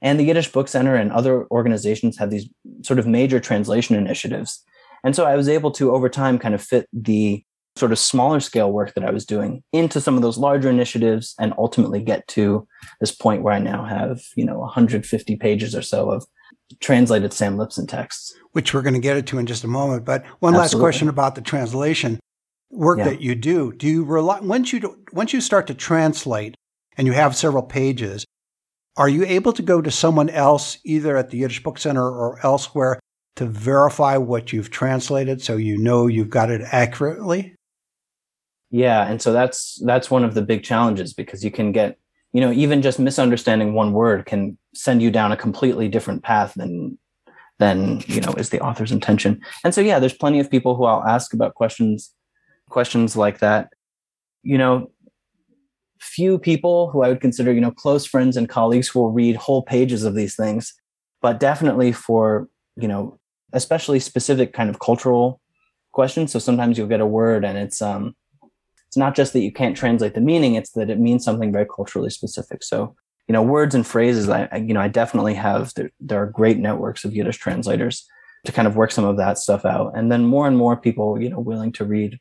And 0.01 0.19
the 0.19 0.25
yiddish 0.25 0.51
book 0.51 0.69
center 0.69 0.95
and 0.95 1.13
other 1.13 1.47
organizations 1.51 2.19
have 2.19 2.31
these 2.31 2.49
sort 2.83 2.99
of 2.99 3.07
major 3.07 3.39
translation 3.39 3.97
initiatives. 3.97 4.63
And 5.05 5.15
so 5.15 5.25
I 5.25 5.37
was 5.37 5.49
able 5.49 5.71
to, 5.73 5.93
over 5.93 6.09
time, 6.09 6.39
kind 6.39 6.55
of 6.55 6.63
fit 6.63 6.89
the 6.93 7.45
sort 7.77 7.93
of 7.93 7.99
smaller 7.99 8.41
scale 8.41 8.71
work 8.71 8.95
that 8.95 9.05
I 9.05 9.11
was 9.11 9.25
doing 9.25 9.63
into 9.73 10.01
some 10.01 10.17
of 10.17 10.23
those 10.23 10.39
larger 10.39 10.69
initiatives 10.69 11.35
and 11.39 11.55
ultimately 11.57 12.03
get 12.03 12.27
to 12.29 12.67
this 13.01 13.13
point 13.13 13.43
where 13.43 13.55
I 13.55 13.61
now 13.61 13.85
have, 13.85 14.21
you 14.37 14.45
know, 14.45 14.59
150 14.59 15.37
pages 15.37 15.75
or 15.75 15.83
so 15.83 16.11
of 16.11 16.27
translated 16.81 17.33
Sam 17.33 17.57
Liptzin 17.57 17.89
texts. 17.89 18.35
Which 18.53 18.75
we're 18.75 18.83
going 18.83 18.95
to 18.95 19.01
get 19.01 19.17
into 19.17 19.39
in 19.39 19.47
just 19.47 19.65
a 19.65 19.69
moment. 19.69 20.05
But 20.05 20.27
one 20.41 20.55
Absolutely. 20.55 20.59
last 20.59 20.75
question 20.79 21.09
about 21.09 21.35
the 21.35 21.41
translation 21.41 22.21
work 22.71 22.99
yeah. 22.99 23.05
that 23.05 23.21
you 23.21 23.35
do. 23.35 23.73
Do 23.73 23.89
you 23.89 24.05
rely, 24.05 24.41
once 24.41 24.73
you, 24.73 24.81
do, 24.81 24.99
once 25.13 25.33
you 25.33 25.41
start 25.41 25.67
to 25.69 25.75
translate 25.75 26.55
and 26.97 27.07
you 27.07 27.15
have 27.15 27.35
several 27.35 27.63
pages, 27.63 28.27
are 28.97 29.09
you 29.09 29.25
able 29.25 29.53
to 29.55 29.63
go 29.63 29.81
to 29.81 29.91
someone 29.91 30.29
else, 30.29 30.79
either 30.85 31.17
at 31.17 31.31
the 31.31 31.39
Yiddish 31.39 31.63
Book 31.63 31.79
Center 31.79 32.05
or 32.05 32.39
elsewhere, 32.43 33.01
to 33.37 33.47
verify 33.47 34.19
what 34.19 34.53
you've 34.53 34.71
translated 34.71 35.41
so 35.41 35.57
you 35.57 35.79
know 35.79 36.07
you've 36.07 36.31
got 36.31 36.51
it 36.51 36.61
accurately? 36.71 37.55
Yeah, 38.71 39.07
and 39.07 39.21
so 39.21 39.33
that's 39.33 39.81
that's 39.85 40.11
one 40.11 40.25
of 40.25 40.35
the 40.35 40.43
big 40.43 40.63
challenges 40.63 41.13
because 41.13 41.45
you 41.45 41.51
can 41.51 41.73
get, 41.73 41.99
you 42.33 42.41
know, 42.41 42.53
even 42.53 42.83
just 42.83 42.99
misunderstanding 42.99 43.75
one 43.75 43.93
word 43.93 44.27
can 44.27 44.57
send 44.75 45.03
you 45.03 45.11
down 45.11 45.33
a 45.33 45.37
completely 45.37 45.89
different 45.89 46.23
path 46.23 46.55
than 46.55 46.99
than, 47.59 48.03
you 48.07 48.21
know, 48.21 48.33
is 48.33 48.51
the 48.51 48.61
author's 48.61 48.91
intention. 48.91 49.41
And 49.63 49.75
so 49.75 49.81
yeah, 49.81 49.99
there's 49.99 50.15
plenty 50.15 50.41
of 50.41 50.51
people 50.51 50.75
who 50.75 50.85
I'll 50.85 51.05
ask 51.05 51.33
about 51.33 51.55
questions 51.55 52.13
questions 52.69 53.17
like 53.17 53.39
that. 53.39 53.73
You 54.43 54.59
know, 54.59 54.91
few 56.01 56.39
people 56.39 56.91
who 56.91 57.03
I 57.03 57.09
would 57.09 57.21
consider, 57.21 57.53
you 57.53 57.61
know, 57.61 57.71
close 57.71 58.05
friends 58.07 58.37
and 58.37 58.49
colleagues 58.49 58.89
who 58.89 59.01
will 59.01 59.13
read 59.13 59.37
whole 59.37 59.63
pages 59.63 60.03
of 60.03 60.15
these 60.15 60.35
things, 60.35 60.75
but 61.21 61.39
definitely 61.39 61.93
for, 61.93 62.49
you 62.77 62.89
know, 62.89 63.21
especially 63.53 64.01
specific 64.01 64.53
kind 64.53 64.71
of 64.71 64.81
cultural 64.81 65.41
questions. 65.93 66.33
So 66.33 66.39
sometimes 66.39 66.77
you'll 66.77 66.89
get 66.89 67.01
a 67.01 67.07
word 67.07 67.45
and 67.45 67.59
it's 67.59 67.83
um 67.83 68.17
it's 68.93 68.97
not 68.99 69.15
just 69.15 69.33
that 69.33 69.41
you 69.41 69.51
can't 69.51 69.75
translate 69.75 70.13
the 70.13 70.21
meaning, 70.21 70.55
it's 70.55 70.73
that 70.73 70.91
it 70.91 71.01
means 71.01 71.25
something 71.25 71.51
very 71.51 71.65
culturally 71.65 72.11
specific. 72.11 72.63
So, 72.63 72.95
you 73.27 73.33
know, 73.33 73.43
words 73.43 73.75
and 73.75 73.87
phrases, 73.87 74.29
I, 74.29 74.51
I 74.53 74.59
you 74.59 74.75
know, 74.75 74.83
I 74.83 74.89
definitely 74.89 75.33
have 75.33 75.73
there, 75.77 75.91
there 75.99 76.23
are 76.23 76.27
great 76.27 76.59
networks 76.59 77.03
of 77.03 77.17
Yiddish 77.17 77.39
translators 77.39 78.07
to 78.45 78.53
kind 78.53 78.69
of 78.69 78.77
work 78.77 78.93
some 78.93 79.07
of 79.07 79.17
that 79.17 79.39
stuff 79.39 79.65
out. 79.65 79.97
And 79.97 80.13
then 80.13 80.27
more 80.27 80.47
and 80.47 80.59
more 80.59 80.77
people, 80.77 81.19
you 81.19 81.31
know, 81.31 81.41
willing 81.41 81.73
to 81.73 81.87
read 81.87 82.19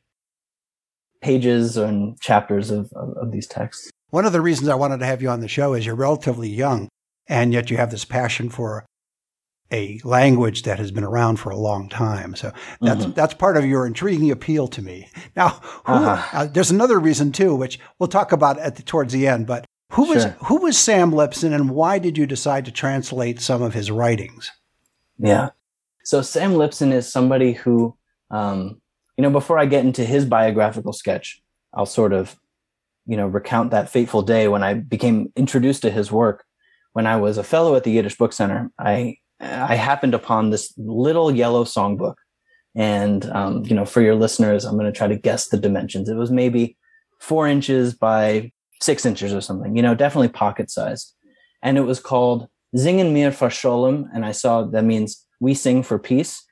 pages 1.20 1.76
and 1.76 2.18
chapters 2.22 2.72
of, 2.72 2.90
of, 2.94 3.18
of 3.18 3.32
these 3.34 3.48
texts. 3.48 3.90
One 4.12 4.24
of 4.24 4.32
the 4.32 4.40
reasons 4.40 4.70
I 4.70 4.76
wanted 4.76 5.00
to 5.00 5.06
have 5.06 5.22
you 5.22 5.28
on 5.28 5.42
the 5.42 5.50
show 5.50 5.74
is 5.74 5.86
you're 5.86 5.94
relatively 5.96 6.48
young, 6.48 6.88
and 7.28 7.52
yet 7.52 7.70
you 7.70 7.76
have 7.76 7.92
this 7.92 8.06
passion 8.06 8.50
for 8.50 8.86
a 9.72 10.00
language 10.04 10.64
that 10.64 10.80
has 10.80 10.92
been 10.92 11.04
around 11.04 11.38
for 11.38 11.50
a 11.50 11.58
long 11.58 11.90
time. 11.90 12.36
So 12.36 12.52
that's 12.82 13.04
mm-hmm. 13.04 13.12
that's 13.14 13.34
part 13.34 13.58
of 13.58 13.66
your 13.66 13.86
intriguing 13.86 14.32
appeal 14.32 14.68
to 14.70 14.82
me. 14.82 15.10
Now, 15.36 15.50
who, 15.86 15.94
uh-huh. 15.94 16.38
uh, 16.38 16.46
there's 16.48 16.72
another 16.72 17.00
reason 17.00 17.32
too, 17.32 17.56
which 17.56 17.80
we'll 18.00 18.10
talk 18.10 18.32
about 18.32 18.60
at 18.60 18.76
the, 18.76 18.84
towards 18.84 19.14
the 19.14 19.28
end. 19.28 19.48
But 19.48 19.66
who 19.92 20.06
sure. 20.06 20.16
was 20.16 20.26
who 20.48 20.58
was 20.58 20.78
Sam 20.78 21.12
Liptzin, 21.12 21.54
and 21.54 21.70
why 21.70 22.00
did 22.00 22.18
you 22.18 22.26
decide 22.26 22.66
to 22.66 22.72
translate 22.72 23.40
some 23.40 23.62
of 23.62 23.74
his 23.74 23.92
writings? 23.92 24.52
Yeah, 25.18 25.50
so 26.04 26.22
Sam 26.22 26.54
Liptzin 26.54 26.92
is 26.92 27.12
somebody 27.12 27.54
who, 27.54 27.96
um, 28.30 28.82
you 29.18 29.22
know, 29.22 29.30
before 29.30 29.60
I 29.60 29.66
get 29.66 29.86
into 29.86 30.04
his 30.04 30.26
biographical 30.26 30.94
sketch, 30.94 31.42
I'll 31.74 31.86
sort 31.86 32.14
of, 32.14 32.36
you 33.06 33.18
know, 33.18 33.28
recount 33.28 33.72
that 33.72 33.90
fateful 33.90 34.22
day 34.22 34.48
when 34.48 34.64
I 34.64 34.74
became 34.74 35.32
introduced 35.36 35.84
to 35.84 35.92
his 35.92 36.12
work. 36.12 36.44
When 36.94 37.08
I 37.08 37.16
was 37.18 37.38
a 37.38 37.44
fellow 37.44 37.76
at 37.76 37.84
the 37.84 37.92
Yiddish 37.92 38.18
Book 38.18 38.34
Center, 38.34 38.72
I 38.78 39.18
I 39.42 39.76
happened 39.76 40.14
upon 40.14 40.50
this 40.50 40.74
little 40.78 41.32
yellow 41.32 41.64
songbook. 41.64 42.16
And, 42.76 43.26
um, 43.32 43.66
you 43.66 43.76
know, 43.76 43.86
for 43.86 44.02
your 44.02 44.16
listeners, 44.16 44.64
I'm 44.64 44.78
going 44.78 44.92
to 44.92 44.98
try 44.98 45.08
to 45.08 45.18
guess 45.18 45.48
the 45.48 45.58
dimensions. 45.58 46.08
It 46.08 46.16
was 46.16 46.32
maybe 46.32 46.78
four 47.20 47.48
inches 47.48 47.94
by 47.94 48.52
six 48.82 49.06
inches 49.06 49.34
or 49.34 49.42
something, 49.42 49.76
you 49.76 49.82
know, 49.82 49.94
definitely 49.94 50.30
pocket 50.30 50.72
sized. 50.72 51.14
And 51.62 51.78
it 51.78 51.82
was 51.82 52.00
called 52.00 52.48
Singen 52.76 53.14
mir 53.14 53.32
für 53.32 53.50
Sholem. 53.50 54.06
And 54.14 54.26
I 54.26 54.32
saw 54.32 54.64
that 54.64 54.84
means 54.84 55.26
we 55.40 55.54
sing 55.54 55.84
for 55.84 56.00
peace. 56.00 56.44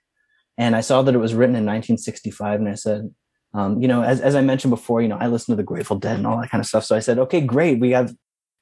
And 0.57 0.75
I 0.75 0.81
saw 0.81 1.01
that 1.03 1.15
it 1.15 1.19
was 1.19 1.33
written 1.33 1.55
in 1.55 1.65
1965. 1.65 2.59
And 2.59 2.69
I 2.69 2.75
said, 2.75 3.13
um, 3.53 3.81
you 3.81 3.87
know, 3.87 4.03
as, 4.03 4.19
as 4.19 4.35
I 4.35 4.41
mentioned 4.41 4.71
before, 4.71 5.01
you 5.01 5.07
know, 5.07 5.17
I 5.17 5.27
listen 5.27 5.53
to 5.53 5.55
the 5.55 5.63
Grateful 5.63 5.97
Dead 5.97 6.17
and 6.17 6.27
all 6.27 6.39
that 6.39 6.51
kind 6.51 6.61
of 6.61 6.67
stuff. 6.67 6.85
So 6.85 6.95
I 6.95 6.99
said, 6.99 7.17
okay, 7.17 7.41
great. 7.41 7.79
We 7.79 7.91
have 7.91 8.13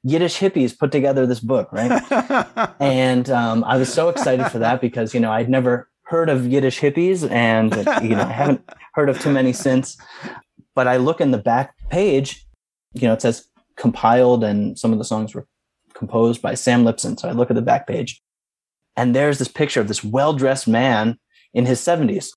Yiddish 0.08 0.40
hippies 0.40 0.78
put 0.78 0.90
together 0.94 1.26
this 1.26 1.42
book, 1.42 1.68
right? 1.74 2.02
and 2.80 3.30
um, 3.30 3.66
I 3.66 3.76
was 3.76 3.94
so 3.94 4.08
excited 4.08 4.50
for 4.50 4.60
that 4.60 4.80
because 4.80 5.14
you 5.14 5.20
know 5.20 5.32
I'd 5.32 5.50
never 5.50 5.90
heard 6.04 6.30
of 6.30 6.48
Yiddish 6.48 6.80
hippies, 6.80 7.30
and 7.30 7.76
you 8.02 8.16
know 8.16 8.24
I 8.24 8.32
haven't 8.32 8.62
heard 8.94 9.10
of 9.10 9.20
too 9.20 9.32
many 9.32 9.52
since. 9.52 9.98
But 10.76 10.88
I 10.88 10.96
look 10.96 11.20
in 11.20 11.32
the 11.32 11.38
back 11.38 11.76
page, 11.90 12.46
you 12.94 13.02
know, 13.02 13.14
it 13.14 13.22
says 13.22 13.50
compiled, 13.76 14.46
and 14.46 14.80
some 14.80 14.94
of 14.94 14.98
the 14.98 15.04
songs 15.04 15.36
were 15.36 15.46
composed 15.94 16.42
by 16.42 16.54
Sam 16.54 16.86
Liptzin. 16.86 17.20
So 17.20 17.28
I 17.28 17.34
look 17.34 17.50
at 17.50 17.56
the 17.56 17.62
back 17.62 17.86
page, 17.86 18.22
and 18.96 19.14
there's 19.14 19.40
this 19.40 19.50
picture 19.50 19.82
of 19.82 19.90
this 19.90 20.06
well-dressed 20.06 20.70
man 20.70 21.20
in 21.54 21.66
his 21.66 21.82
70s. 21.82 22.30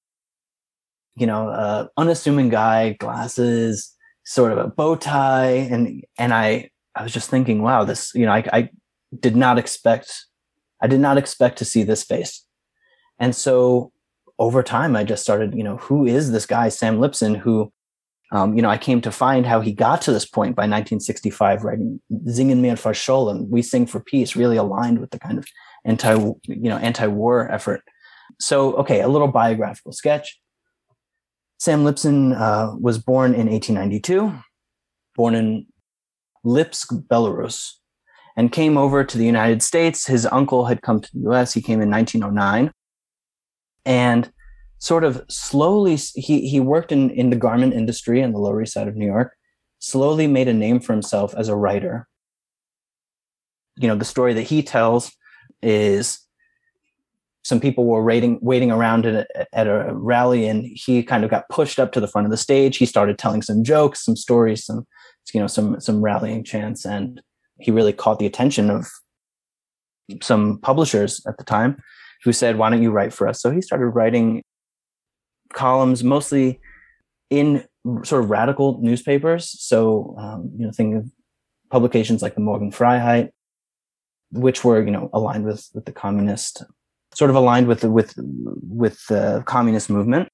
You 1.15 1.29
know, 1.29 1.51
uh, 1.51 1.87
unassuming 1.97 2.49
guy, 2.49 2.95
glasses, 2.95 3.95
sort 4.25 4.51
of 4.51 4.59
a 4.59 4.67
bow 4.67 4.97
tie, 4.97 5.69
and 5.71 6.03
and 6.19 6.35
I 6.35 6.71
I 6.95 7.03
was 7.03 7.13
just 7.13 7.31
thinking, 7.31 7.63
wow, 7.63 7.85
this, 7.85 8.13
you 8.15 8.27
know, 8.27 8.33
I, 8.33 8.45
I 8.53 8.71
did 9.19 9.37
not 9.37 9.59
expect, 9.59 10.27
I 10.81 10.87
did 10.87 11.01
not 11.01 11.19
expect 11.19 11.59
to 11.59 11.65
see 11.65 11.83
this 11.83 12.03
face. 12.03 12.45
And 13.19 13.35
so 13.35 13.93
over 14.39 14.63
time, 14.63 14.97
I 14.97 15.05
just 15.05 15.23
started, 15.23 15.55
you 15.55 15.63
know, 15.63 15.77
who 15.77 16.07
is 16.07 16.33
this 16.33 16.47
guy, 16.47 16.69
Sam 16.69 16.99
Liptzin, 16.99 17.37
who, 17.37 17.73
um, 18.33 18.57
you 18.57 18.63
know, 18.63 18.71
I 18.71 18.79
came 18.79 19.01
to 19.03 19.13
find 19.13 19.45
how 19.45 19.61
he 19.61 19.73
got 19.73 20.03
to 20.03 20.13
this 20.13 20.25
point 20.25 20.57
by 20.57 20.63
1965, 20.63 21.65
writing 21.65 22.01
Singen 22.27 22.61
mir 22.63 22.77
für 22.77 22.95
Sholem, 22.95 23.49
We 23.49 23.61
Sing 23.61 23.87
for 23.87 24.01
Peace, 24.01 24.37
really 24.37 24.57
aligned 24.57 24.99
with 24.99 25.11
the 25.11 25.19
kind 25.19 25.39
of 25.39 25.47
anti, 25.85 26.15
you 26.15 26.69
know, 26.69 26.79
anti-war 26.79 27.51
effort. 27.53 27.83
So, 28.39 28.75
okay, 28.77 29.01
a 29.01 29.09
little 29.09 29.29
biographical 29.29 29.93
sketch. 29.93 30.41
Sam 31.59 31.85
Liptzin 31.85 32.35
uh, 32.41 32.75
was 32.79 32.99
born 32.99 33.35
in 33.35 33.49
1892, 33.51 34.33
born 35.15 35.35
in 35.35 35.67
Lipsk, 36.45 37.07
Belarus, 37.07 37.73
and 38.37 38.53
came 38.53 38.79
over 38.79 39.05
to 39.05 39.19
the 39.19 39.27
United 39.27 39.63
States. 39.63 40.07
His 40.07 40.27
uncle 40.27 40.67
had 40.67 40.83
come 40.83 41.01
to 41.01 41.11
the 41.13 41.31
US. 41.31 41.53
He 41.53 41.61
came 41.61 41.81
in 41.81 41.91
1909. 41.91 42.73
And 43.85 44.33
sort 44.79 45.05
of 45.05 45.25
slowly, 45.29 45.97
he, 45.97 46.49
he 46.49 46.61
worked 46.61 46.93
in, 46.93 47.11
in 47.11 47.31
the 47.31 47.37
garment 47.37 47.75
industry 47.75 48.23
on 48.23 48.33
the 48.33 48.39
Lower 48.39 48.63
East 48.63 48.75
Side 48.75 48.89
of 48.89 48.97
New 48.97 49.07
York, 49.07 49.35
slowly 49.79 50.27
made 50.27 50.49
a 50.49 50.55
name 50.55 50.81
for 50.81 50.93
himself 50.93 51.35
as 51.35 51.49
a 51.49 51.57
writer. 51.57 52.07
You 53.77 53.89
know, 53.89 53.97
the 53.97 54.05
story 54.05 54.35
that 54.35 54.43
he 54.43 54.63
tells 54.63 55.13
is 55.63 56.21
some 57.43 57.61
people 57.61 57.87
were 57.87 58.05
waiting 58.05 58.39
waiting 58.43 58.71
around 58.71 59.07
at 59.07 59.27
a, 59.35 59.47
at 59.59 59.67
a 59.67 59.91
rally 59.95 60.47
and 60.47 60.67
he 60.67 61.03
kind 61.03 61.25
of 61.25 61.31
got 61.31 61.49
pushed 61.49 61.79
up 61.79 61.93
to 61.93 62.01
the 62.01 62.07
front 62.07 62.27
of 62.27 62.31
the 62.31 62.37
stage 62.37 62.77
he 62.77 62.87
started 62.87 63.19
telling 63.19 63.43
some 63.43 63.65
jokes 63.65 64.05
some 64.05 64.17
stories 64.17 64.65
some 64.65 64.87
you 65.33 65.41
know 65.41 65.47
some 65.47 65.81
some 65.81 66.03
rallying 66.03 66.45
chants. 66.45 66.85
And 66.85 67.21
he 67.59 67.71
really 67.71 67.93
caught 67.93 68.19
the 68.19 68.27
attention 68.27 68.71
of 68.71 68.89
some 70.23 70.59
publishers 70.59 71.25
at 71.27 71.39
the 71.39 71.45
time 71.45 71.83
who 72.25 72.33
said 72.33 72.59
why 72.59 72.71
don't 72.71 72.83
you 72.83 72.91
write 72.91 73.13
for 73.13 73.29
us? 73.29 73.41
So 73.41 73.51
he 73.51 73.63
started 73.63 73.87
writing 73.87 74.43
columns 75.53 76.03
mostly 76.05 76.61
in 77.31 77.65
sort 78.05 78.25
of 78.25 78.31
radical 78.31 78.79
newspapers. 78.81 79.55
So 79.61 80.15
um, 80.19 80.51
you 80.57 80.67
know 80.67 80.73
think 80.73 80.97
of 80.97 81.11
publications 81.71 82.23
like 82.23 82.35
the 82.35 82.41
morgen 82.41 82.73
freiheit 82.73 83.31
which 84.33 84.65
were 84.65 84.83
you 84.83 84.91
know 84.91 85.11
aligned 85.13 85.45
with 85.45 85.69
with 85.75 85.85
the 85.85 85.93
communist 85.93 86.65
sort 87.15 87.31
of 87.31 87.37
aligned 87.37 87.67
with 87.67 87.81
the 87.81 87.91
with 87.91 88.15
with 88.17 89.05
the 89.09 89.43
communist 89.47 89.91
movement. 89.91 90.29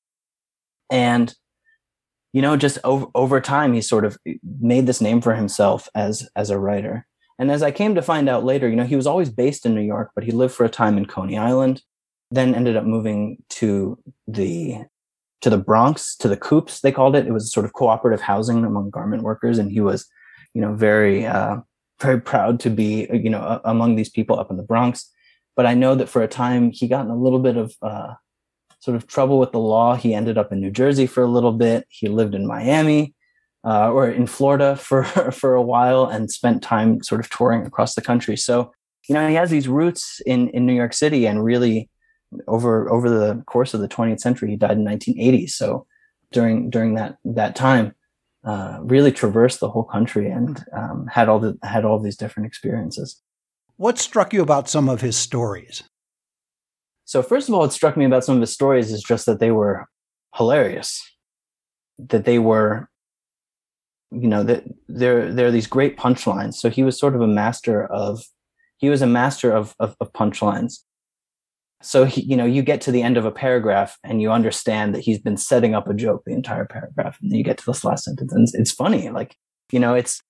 And 0.90 1.35
you 2.37 2.43
know, 2.43 2.55
just 2.55 2.78
over, 2.85 3.07
over 3.14 3.40
time, 3.40 3.73
he 3.73 3.81
sort 3.81 4.05
of 4.05 4.19
made 4.61 4.87
this 4.87 5.00
name 5.00 5.23
for 5.23 5.35
himself 5.35 5.88
as 5.95 6.28
as 6.37 6.50
a 6.50 6.59
writer. 6.59 7.07
And 7.38 7.50
as 7.50 7.62
I 7.62 7.71
came 7.71 7.95
to 7.95 8.02
find 8.02 8.28
out 8.28 8.45
later, 8.45 8.69
you 8.69 8.76
know, 8.76 8.85
he 8.85 8.95
was 8.95 9.07
always 9.07 9.31
based 9.31 9.64
in 9.64 9.75
New 9.75 9.81
York, 9.81 10.11
but 10.14 10.23
he 10.23 10.33
lived 10.33 10.52
for 10.52 10.66
a 10.66 10.69
time 10.69 10.99
in 10.99 11.07
Coney 11.07 11.38
Island, 11.38 11.81
then 12.31 12.55
ended 12.55 12.76
up 12.76 12.85
moving 12.85 13.43
to 13.61 13.99
the 14.28 14.85
to 15.40 15.49
the 15.49 15.57
Bronx, 15.57 16.14
to 16.16 16.28
the 16.28 16.37
Coops, 16.37 16.81
they 16.81 16.93
called 16.93 17.16
it. 17.16 17.26
It 17.26 17.33
was 17.33 17.50
sort 17.50 17.64
of 17.64 17.73
cooperative 17.73 18.21
housing 18.21 18.66
among 18.66 18.90
garment 18.90 19.23
workers, 19.23 19.57
and 19.57 19.73
he 19.73 19.81
was, 19.81 20.07
you 20.52 20.61
know, 20.61 20.75
very 20.75 21.25
uh, 21.25 21.57
very 22.02 22.21
proud 22.21 22.61
to 22.61 22.69
be, 22.69 23.09
you 23.14 23.31
know, 23.31 23.62
among 23.64 23.97
these 23.97 24.11
people 24.11 24.38
up 24.38 24.50
in 24.50 24.59
the 24.59 24.62
Bronx. 24.62 25.11
But 25.57 25.64
I 25.64 25.73
know 25.73 25.95
that 25.95 26.11
for 26.11 26.23
a 26.23 26.28
time 26.28 26.71
he 26.71 26.87
got 26.87 27.07
in 27.07 27.11
a 27.11 27.16
little 27.16 27.38
bit 27.38 27.57
of 27.57 27.75
uh, 27.81 28.12
sort 28.87 28.97
of 28.97 29.09
trouble 29.09 29.40
with 29.40 29.50
the 29.50 29.59
law. 29.59 29.97
He 29.97 30.14
ended 30.14 30.38
up 30.38 30.52
in 30.52 30.61
New 30.61 30.71
Jersey 30.71 31.09
for 31.09 31.23
a 31.25 31.26
little 31.37 31.52
bit. 31.52 31.87
He 31.88 32.07
lived 32.09 32.37
in 32.37 32.47
Miami 32.47 33.14
uh, 33.64 33.90
or 33.90 34.09
in 34.09 34.26
Florida 34.26 34.76
for 34.87 35.02
for 35.33 35.55
a 35.55 35.62
while 35.62 36.05
and 36.07 36.31
spent 36.31 36.62
time 36.62 37.02
sort 37.02 37.21
of 37.21 37.28
touring 37.28 37.66
across 37.66 37.97
the 37.97 38.00
country. 38.00 38.37
So 38.37 38.73
you 39.09 39.14
know 39.14 39.28
he 39.28 39.35
has 39.35 39.50
these 39.50 39.69
roots 39.69 40.21
in 40.25 40.49
in 40.50 40.66
New 40.66 40.75
York 40.75 40.95
City 40.95 41.26
and 41.26 41.45
really 41.45 41.90
over 42.47 42.90
over 42.90 43.09
the 43.09 43.43
course 43.47 43.75
of 43.75 43.81
the 43.81 43.88
20th 43.88 44.21
century 44.21 44.50
he 44.50 44.57
died 44.57 44.78
in 44.78 44.85
1980 44.85 45.47
so 45.47 45.87
during 46.33 46.71
during 46.71 46.95
that 46.95 47.16
that 47.25 47.55
time 47.55 47.95
uh, 48.45 48.78
really 48.83 49.12
traversed 49.12 49.61
the 49.61 49.71
whole 49.71 49.85
country 49.85 50.28
and 50.28 50.64
um, 50.73 51.07
had 51.07 51.28
all 51.28 51.38
the 51.38 51.57
had 51.62 51.85
all 51.85 52.00
these 52.00 52.16
different 52.16 52.47
experiences 52.47 53.23
what 53.76 53.99
struck 53.99 54.33
you 54.33 54.43
about 54.43 54.69
some 54.69 54.88
of 54.88 55.00
his 55.00 55.16
stories 55.16 55.85
so 57.06 57.22
first 57.22 57.48
of 57.48 57.54
all, 57.54 57.60
what 57.60 57.72
struck 57.72 57.96
me 57.96 58.04
about 58.04 58.25
some 58.25 58.34
of 58.34 58.40
his 58.40 58.52
stories 58.52 58.92
is 58.92 59.02
just 59.02 59.26
that 59.26 59.38
they 59.38 59.52
were 59.52 59.86
hilarious, 60.34 61.02
that 61.98 62.25
they 62.25 62.40
were, 62.40 62.88
you 64.10 64.28
know, 64.28 64.42
that 64.42 64.64
there 64.88 65.32
there 65.32 65.46
are 65.46 65.52
these 65.52 65.68
great 65.68 65.96
punchlines. 65.96 66.54
So 66.54 66.68
he 66.68 66.82
was 66.82 66.98
sort 66.98 67.14
of 67.14 67.20
a 67.20 67.28
master 67.28 67.86
of, 67.86 68.25
he 68.76 68.90
was 68.90 69.02
a 69.02 69.06
master 69.06 69.52
of 69.52 69.75
of, 69.78 69.96
of 70.00 70.12
punchlines. 70.12 70.80
So 71.80 72.06
he, 72.06 72.22
you 72.22 72.36
know, 72.36 72.44
you 72.44 72.62
get 72.62 72.80
to 72.82 72.90
the 72.90 73.02
end 73.02 73.16
of 73.16 73.25
a 73.25 73.30
paragraph 73.30 73.98
and 74.02 74.20
you 74.20 74.32
understand 74.32 74.94
that 74.94 75.02
he's 75.02 75.20
been 75.20 75.36
setting 75.36 75.75
up 75.76 75.88
a 75.88 75.94
joke 75.94 76.22
the 76.26 76.32
entire 76.32 76.64
paragraph, 76.64 77.18
and 77.22 77.30
then 77.30 77.38
you 77.38 77.44
get 77.44 77.58
to 77.58 77.66
this 77.66 77.84
last 77.84 78.04
sentence, 78.04 78.32
and 78.32 78.48
it's 78.54 78.72
funny. 78.72 79.10
Like, 79.10 79.36
you 79.70 79.78
know, 79.78 79.94
it's 79.94 80.20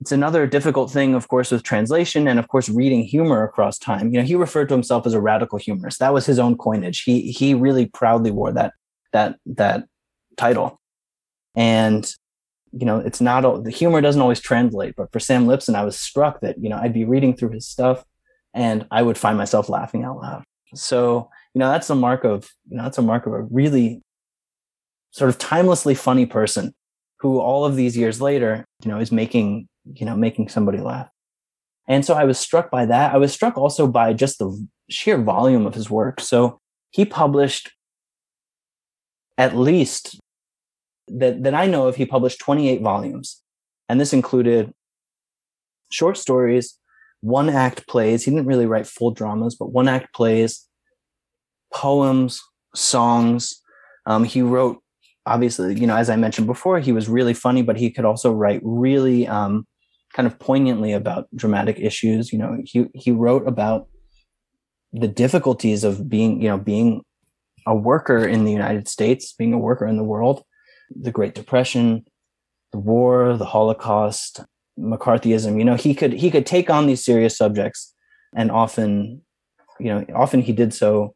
it's 0.00 0.12
another 0.12 0.46
difficult 0.46 0.90
thing, 0.90 1.14
of 1.14 1.28
course, 1.28 1.50
with 1.50 1.62
translation 1.62 2.28
and 2.28 2.38
of 2.38 2.48
course 2.48 2.68
reading 2.68 3.02
humor 3.02 3.42
across 3.42 3.78
time. 3.78 4.12
You 4.12 4.20
know, 4.20 4.26
he 4.26 4.36
referred 4.36 4.68
to 4.68 4.74
himself 4.74 5.06
as 5.06 5.14
a 5.14 5.20
radical 5.20 5.58
humorist. 5.58 5.98
That 5.98 6.14
was 6.14 6.26
his 6.26 6.38
own 6.38 6.56
coinage. 6.56 7.02
He 7.02 7.32
he 7.32 7.54
really 7.54 7.86
proudly 7.86 8.30
wore 8.30 8.52
that 8.52 8.74
that 9.12 9.36
that 9.46 9.86
title. 10.36 10.80
And 11.56 12.08
you 12.72 12.86
know, 12.86 12.98
it's 12.98 13.20
not 13.20 13.64
the 13.64 13.70
humor 13.70 14.00
doesn't 14.00 14.22
always 14.22 14.40
translate. 14.40 14.94
But 14.96 15.10
for 15.10 15.18
Sam 15.18 15.46
Liptzin, 15.46 15.74
I 15.74 15.84
was 15.84 15.98
struck 15.98 16.40
that 16.40 16.62
you 16.62 16.68
know 16.68 16.76
I'd 16.76 16.94
be 16.94 17.04
reading 17.04 17.34
through 17.34 17.50
his 17.50 17.66
stuff, 17.66 18.04
and 18.54 18.86
I 18.90 19.02
would 19.02 19.18
find 19.18 19.36
myself 19.36 19.68
laughing 19.68 20.04
out 20.04 20.18
loud. 20.18 20.44
So 20.74 21.28
you 21.54 21.58
know, 21.58 21.70
that's 21.70 21.90
a 21.90 21.96
mark 21.96 22.24
of 22.24 22.48
you 22.68 22.76
know 22.76 22.84
that's 22.84 22.98
a 22.98 23.02
mark 23.02 23.26
of 23.26 23.32
a 23.32 23.42
really 23.42 24.02
sort 25.10 25.30
of 25.30 25.38
timelessly 25.38 25.96
funny 25.96 26.26
person 26.26 26.72
who 27.18 27.40
all 27.40 27.64
of 27.64 27.74
these 27.74 27.96
years 27.96 28.20
later, 28.20 28.64
you 28.84 28.90
know, 28.90 28.98
is 28.98 29.10
making 29.10 29.66
you 29.94 30.06
know, 30.06 30.16
making 30.16 30.48
somebody 30.48 30.78
laugh. 30.78 31.08
And 31.88 32.04
so 32.04 32.14
I 32.14 32.24
was 32.24 32.38
struck 32.38 32.70
by 32.70 32.86
that. 32.86 33.14
I 33.14 33.16
was 33.16 33.32
struck 33.32 33.56
also 33.56 33.86
by 33.86 34.12
just 34.12 34.38
the 34.38 34.66
sheer 34.90 35.20
volume 35.20 35.66
of 35.66 35.74
his 35.74 35.88
work. 35.90 36.20
So 36.20 36.60
he 36.90 37.04
published 37.04 37.72
at 39.38 39.56
least 39.56 40.18
that, 41.08 41.42
that 41.44 41.54
I 41.54 41.66
know 41.66 41.86
of, 41.86 41.96
he 41.96 42.04
published 42.04 42.40
28 42.40 42.82
volumes. 42.82 43.42
And 43.88 43.98
this 43.98 44.12
included 44.12 44.72
short 45.90 46.18
stories, 46.18 46.78
one 47.20 47.48
act 47.48 47.86
plays. 47.88 48.24
He 48.24 48.30
didn't 48.30 48.46
really 48.46 48.66
write 48.66 48.86
full 48.86 49.12
dramas, 49.12 49.54
but 49.54 49.72
one 49.72 49.88
act 49.88 50.12
plays, 50.14 50.66
poems, 51.72 52.42
songs. 52.74 53.62
Um, 54.04 54.24
he 54.24 54.42
wrote, 54.42 54.82
obviously, 55.24 55.74
you 55.74 55.86
know, 55.86 55.96
as 55.96 56.10
I 56.10 56.16
mentioned 56.16 56.46
before, 56.46 56.80
he 56.80 56.92
was 56.92 57.08
really 57.08 57.34
funny, 57.34 57.62
but 57.62 57.78
he 57.78 57.90
could 57.90 58.04
also 58.04 58.32
write 58.32 58.60
really 58.62 59.26
um, 59.26 59.66
kind 60.18 60.26
of 60.26 60.36
poignantly 60.40 60.92
about 60.92 61.28
dramatic 61.36 61.78
issues. 61.78 62.32
You 62.32 62.40
know, 62.40 62.58
he 62.64 62.86
he 62.92 63.12
wrote 63.12 63.46
about 63.46 63.86
the 64.92 65.06
difficulties 65.06 65.84
of 65.84 66.08
being, 66.08 66.42
you 66.42 66.48
know, 66.48 66.58
being 66.58 67.02
a 67.66 67.76
worker 67.76 68.26
in 68.26 68.44
the 68.44 68.50
United 68.50 68.88
States, 68.88 69.32
being 69.32 69.52
a 69.52 69.58
worker 69.58 69.86
in 69.86 69.96
the 69.96 70.02
world, 70.02 70.42
the 70.90 71.12
Great 71.12 71.36
Depression, 71.36 72.04
the 72.72 72.78
war, 72.78 73.36
the 73.36 73.44
Holocaust, 73.44 74.40
McCarthyism. 74.76 75.56
You 75.56 75.64
know, 75.64 75.76
he 75.76 75.94
could 75.94 76.14
he 76.14 76.32
could 76.32 76.46
take 76.46 76.68
on 76.68 76.88
these 76.88 77.04
serious 77.04 77.38
subjects, 77.38 77.94
and 78.34 78.50
often, 78.50 79.22
you 79.78 79.94
know, 79.94 80.04
often 80.16 80.42
he 80.42 80.52
did 80.52 80.74
so 80.74 81.14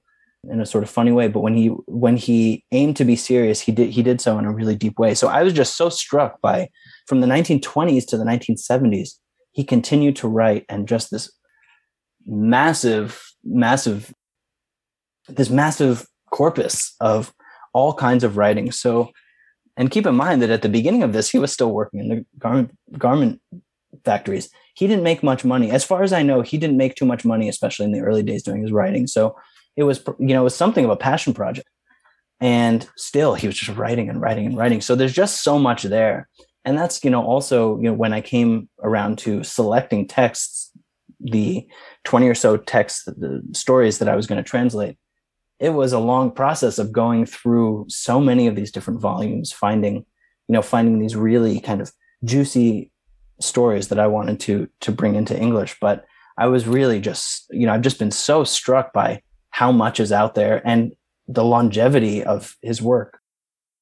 in 0.50 0.60
a 0.60 0.66
sort 0.66 0.84
of 0.84 0.90
funny 0.90 1.12
way. 1.12 1.28
But 1.28 1.40
when 1.40 1.56
he 1.56 1.68
when 1.86 2.16
he 2.16 2.64
aimed 2.72 2.96
to 2.96 3.04
be 3.04 3.16
serious, 3.16 3.60
he 3.60 3.72
did 3.72 3.90
he 3.90 4.02
did 4.02 4.20
so 4.20 4.38
in 4.38 4.44
a 4.44 4.52
really 4.52 4.76
deep 4.76 4.98
way. 4.98 5.14
So 5.14 5.28
I 5.28 5.42
was 5.42 5.52
just 5.52 5.76
so 5.76 5.88
struck 5.88 6.40
by 6.40 6.68
from 7.06 7.20
the 7.20 7.26
1920s 7.26 8.06
to 8.08 8.16
the 8.16 8.24
1970s, 8.24 9.10
he 9.52 9.64
continued 9.64 10.16
to 10.16 10.28
write, 10.28 10.64
and 10.68 10.88
just 10.88 11.10
this 11.10 11.30
massive, 12.26 13.22
massive, 13.44 14.12
this 15.28 15.50
massive 15.50 16.06
corpus 16.30 16.94
of 17.00 17.32
all 17.74 17.94
kinds 17.94 18.24
of 18.24 18.36
writing. 18.36 18.72
So 18.72 19.10
and 19.76 19.90
keep 19.90 20.06
in 20.06 20.14
mind 20.14 20.42
that 20.42 20.50
at 20.50 20.62
the 20.62 20.68
beginning 20.68 21.02
of 21.02 21.12
this, 21.12 21.30
he 21.30 21.38
was 21.38 21.52
still 21.52 21.72
working 21.72 22.00
in 22.00 22.08
the 22.08 22.26
garment 22.38 22.76
garment 22.98 23.40
factories. 24.04 24.50
He 24.74 24.86
didn't 24.86 25.04
make 25.04 25.22
much 25.22 25.44
money, 25.44 25.70
as 25.70 25.84
far 25.84 26.02
as 26.02 26.12
I 26.12 26.22
know. 26.22 26.42
He 26.42 26.58
didn't 26.58 26.76
make 26.76 26.94
too 26.94 27.04
much 27.04 27.24
money, 27.24 27.48
especially 27.48 27.86
in 27.86 27.92
the 27.92 28.00
early 28.00 28.22
days 28.22 28.42
doing 28.42 28.62
his 28.62 28.72
writing. 28.72 29.06
So 29.06 29.36
it 29.76 29.84
was, 29.84 30.02
you 30.18 30.28
know, 30.28 30.42
it 30.42 30.44
was 30.44 30.56
something 30.56 30.84
of 30.84 30.90
a 30.90 30.96
passion 30.96 31.34
project. 31.34 31.68
And 32.40 32.88
still, 32.96 33.34
he 33.34 33.46
was 33.46 33.56
just 33.56 33.76
writing 33.78 34.08
and 34.08 34.20
writing 34.20 34.46
and 34.46 34.56
writing. 34.56 34.80
So 34.80 34.96
there's 34.96 35.12
just 35.12 35.44
so 35.44 35.58
much 35.60 35.84
there, 35.84 36.28
and 36.64 36.76
that's 36.76 37.04
you 37.04 37.10
know 37.10 37.24
also 37.24 37.76
you 37.76 37.84
know 37.84 37.92
when 37.92 38.12
I 38.12 38.20
came 38.20 38.68
around 38.82 39.18
to 39.18 39.44
selecting 39.44 40.08
texts, 40.08 40.72
the 41.20 41.64
20 42.02 42.28
or 42.28 42.34
so 42.34 42.56
texts, 42.56 43.04
the 43.04 43.42
stories 43.52 44.00
that 44.00 44.08
I 44.08 44.16
was 44.16 44.26
going 44.26 44.42
to 44.42 44.48
translate 44.48 44.98
it 45.62 45.74
was 45.74 45.92
a 45.92 45.98
long 46.00 46.32
process 46.32 46.80
of 46.80 46.90
going 46.90 47.24
through 47.24 47.86
so 47.88 48.20
many 48.20 48.48
of 48.48 48.56
these 48.56 48.72
different 48.72 49.00
volumes, 49.00 49.52
finding, 49.52 49.94
you 49.94 50.04
know, 50.48 50.60
finding 50.60 50.98
these 50.98 51.14
really 51.14 51.60
kind 51.60 51.80
of 51.80 51.92
juicy 52.24 52.90
stories 53.40 53.86
that 53.86 53.98
I 54.00 54.08
wanted 54.08 54.40
to 54.40 54.68
to 54.80 54.90
bring 54.90 55.14
into 55.14 55.40
English. 55.40 55.76
But 55.80 56.04
I 56.36 56.48
was 56.48 56.66
really 56.66 57.00
just, 57.00 57.46
you 57.50 57.64
know, 57.64 57.72
I've 57.72 57.80
just 57.80 58.00
been 58.00 58.10
so 58.10 58.42
struck 58.42 58.92
by 58.92 59.22
how 59.52 59.70
much 59.70 60.00
is 60.00 60.10
out 60.10 60.34
there 60.34 60.60
and 60.66 60.92
the 61.28 61.44
longevity 61.44 62.24
of 62.24 62.56
his 62.62 62.82
work, 62.82 63.20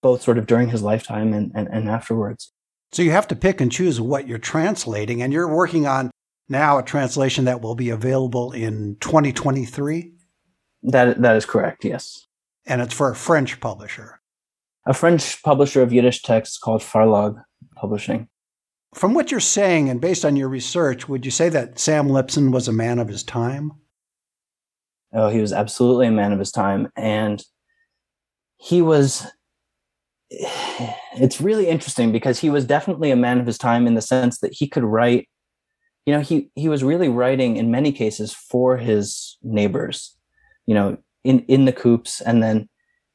both 0.02 0.22
sort 0.22 0.36
of 0.36 0.46
during 0.46 0.68
his 0.68 0.82
lifetime 0.82 1.32
and, 1.32 1.52
and, 1.54 1.68
and 1.68 1.88
afterwards. 1.88 2.52
So 2.92 3.02
you 3.02 3.12
have 3.12 3.28
to 3.28 3.36
pick 3.36 3.60
and 3.60 3.70
choose 3.70 4.00
what 4.00 4.26
you're 4.26 4.38
translating, 4.38 5.22
and 5.22 5.32
you're 5.32 5.54
working 5.54 5.86
on 5.86 6.10
now 6.48 6.78
a 6.78 6.82
translation 6.82 7.44
that 7.44 7.60
will 7.60 7.76
be 7.76 7.90
available 7.90 8.52
in 8.52 8.96
2023. 9.00 10.12
That 10.82 11.22
that 11.22 11.36
is 11.36 11.46
correct. 11.46 11.84
Yes. 11.84 12.26
And 12.66 12.82
it's 12.82 12.94
for 12.94 13.10
a 13.10 13.16
French 13.16 13.60
publisher. 13.60 14.20
A 14.86 14.94
French 14.94 15.40
publisher 15.42 15.82
of 15.82 15.92
Yiddish 15.92 16.22
texts 16.22 16.58
called 16.58 16.82
Farlag 16.82 17.40
Publishing. 17.76 18.28
From 18.94 19.14
what 19.14 19.30
you're 19.30 19.38
saying, 19.38 19.88
and 19.88 20.00
based 20.00 20.24
on 20.24 20.34
your 20.34 20.48
research, 20.48 21.08
would 21.08 21.24
you 21.24 21.30
say 21.30 21.48
that 21.48 21.78
Sam 21.78 22.08
Liptzin 22.08 22.50
was 22.50 22.66
a 22.66 22.72
man 22.72 22.98
of 22.98 23.06
his 23.06 23.22
time? 23.22 23.72
Oh, 25.12 25.28
he 25.28 25.40
was 25.40 25.52
absolutely 25.52 26.06
a 26.06 26.12
man 26.12 26.32
of 26.32 26.38
his 26.38 26.52
time, 26.52 26.88
and 26.96 27.42
he 28.58 28.82
was. 28.82 29.26
It's 31.16 31.40
really 31.40 31.66
interesting 31.66 32.12
because 32.12 32.38
he 32.38 32.50
was 32.50 32.64
definitely 32.64 33.10
a 33.10 33.16
man 33.16 33.40
of 33.40 33.46
his 33.46 33.58
time 33.58 33.88
in 33.88 33.94
the 33.94 34.00
sense 34.00 34.38
that 34.38 34.54
he 34.54 34.68
could 34.68 34.84
write. 34.84 35.28
You 36.06 36.14
know, 36.14 36.20
he 36.20 36.50
he 36.54 36.68
was 36.68 36.84
really 36.84 37.08
writing 37.08 37.56
in 37.56 37.70
many 37.70 37.90
cases 37.90 38.32
for 38.32 38.76
his 38.76 39.36
neighbors 39.42 40.16
you 40.70 40.74
know, 40.74 40.96
in, 41.24 41.40
in 41.46 41.64
the 41.64 41.72
coops. 41.72 42.20
And 42.20 42.40
then, 42.40 42.68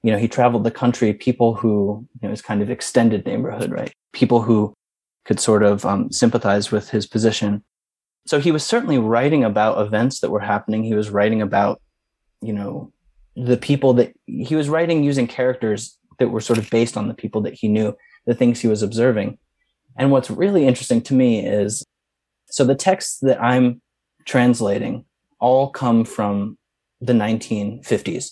you 0.03 0.11
know, 0.11 0.17
he 0.17 0.27
traveled 0.27 0.65
the 0.65 0.71
country, 0.71 1.13
people 1.13 1.55
who, 1.55 2.05
you 2.21 2.27
know, 2.27 2.29
his 2.29 2.41
kind 2.41 2.61
of 2.61 2.69
extended 2.69 3.25
neighborhood, 3.25 3.71
right? 3.71 3.93
People 4.11 4.41
who 4.41 4.73
could 5.23 5.39
sort 5.39 5.63
of 5.63 5.85
um, 5.85 6.11
sympathize 6.11 6.69
with 6.69 6.89
his 6.89 7.07
position. 7.07 7.63
So 8.27 8.41
he 8.41 8.51
was 8.51 8.65
certainly 8.65 8.97
writing 8.97 9.45
about 9.45 9.79
events 9.79 10.19
that 10.19 10.31
were 10.31 10.41
happening. 10.41 10.83
He 10.83 10.95
was 10.95 11.09
writing 11.09 11.41
about, 11.41 11.81
you 12.41 12.53
know, 12.53 12.91
the 13.35 13.57
people 13.57 13.93
that 13.93 14.13
he 14.25 14.55
was 14.55 14.69
writing 14.69 15.03
using 15.03 15.27
characters 15.27 15.97
that 16.19 16.29
were 16.29 16.41
sort 16.41 16.59
of 16.59 16.69
based 16.69 16.97
on 16.97 17.07
the 17.07 17.13
people 17.13 17.41
that 17.41 17.53
he 17.53 17.67
knew, 17.67 17.95
the 18.25 18.33
things 18.35 18.59
he 18.59 18.67
was 18.67 18.81
observing. 18.81 19.37
And 19.97 20.11
what's 20.11 20.29
really 20.29 20.65
interesting 20.65 21.01
to 21.03 21.13
me 21.13 21.45
is 21.45 21.85
so 22.49 22.63
the 22.63 22.75
texts 22.75 23.19
that 23.21 23.41
I'm 23.41 23.81
translating 24.25 25.05
all 25.39 25.69
come 25.69 26.05
from 26.05 26.57
the 27.01 27.13
1950s, 27.13 28.31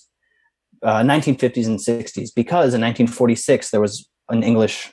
uh, 0.81 1.01
1950s 1.01 1.67
and 1.67 1.79
60s, 1.79 2.29
because 2.33 2.73
in 2.73 2.81
1946 2.81 3.71
there 3.71 3.81
was 3.81 4.09
an 4.29 4.43
English, 4.43 4.91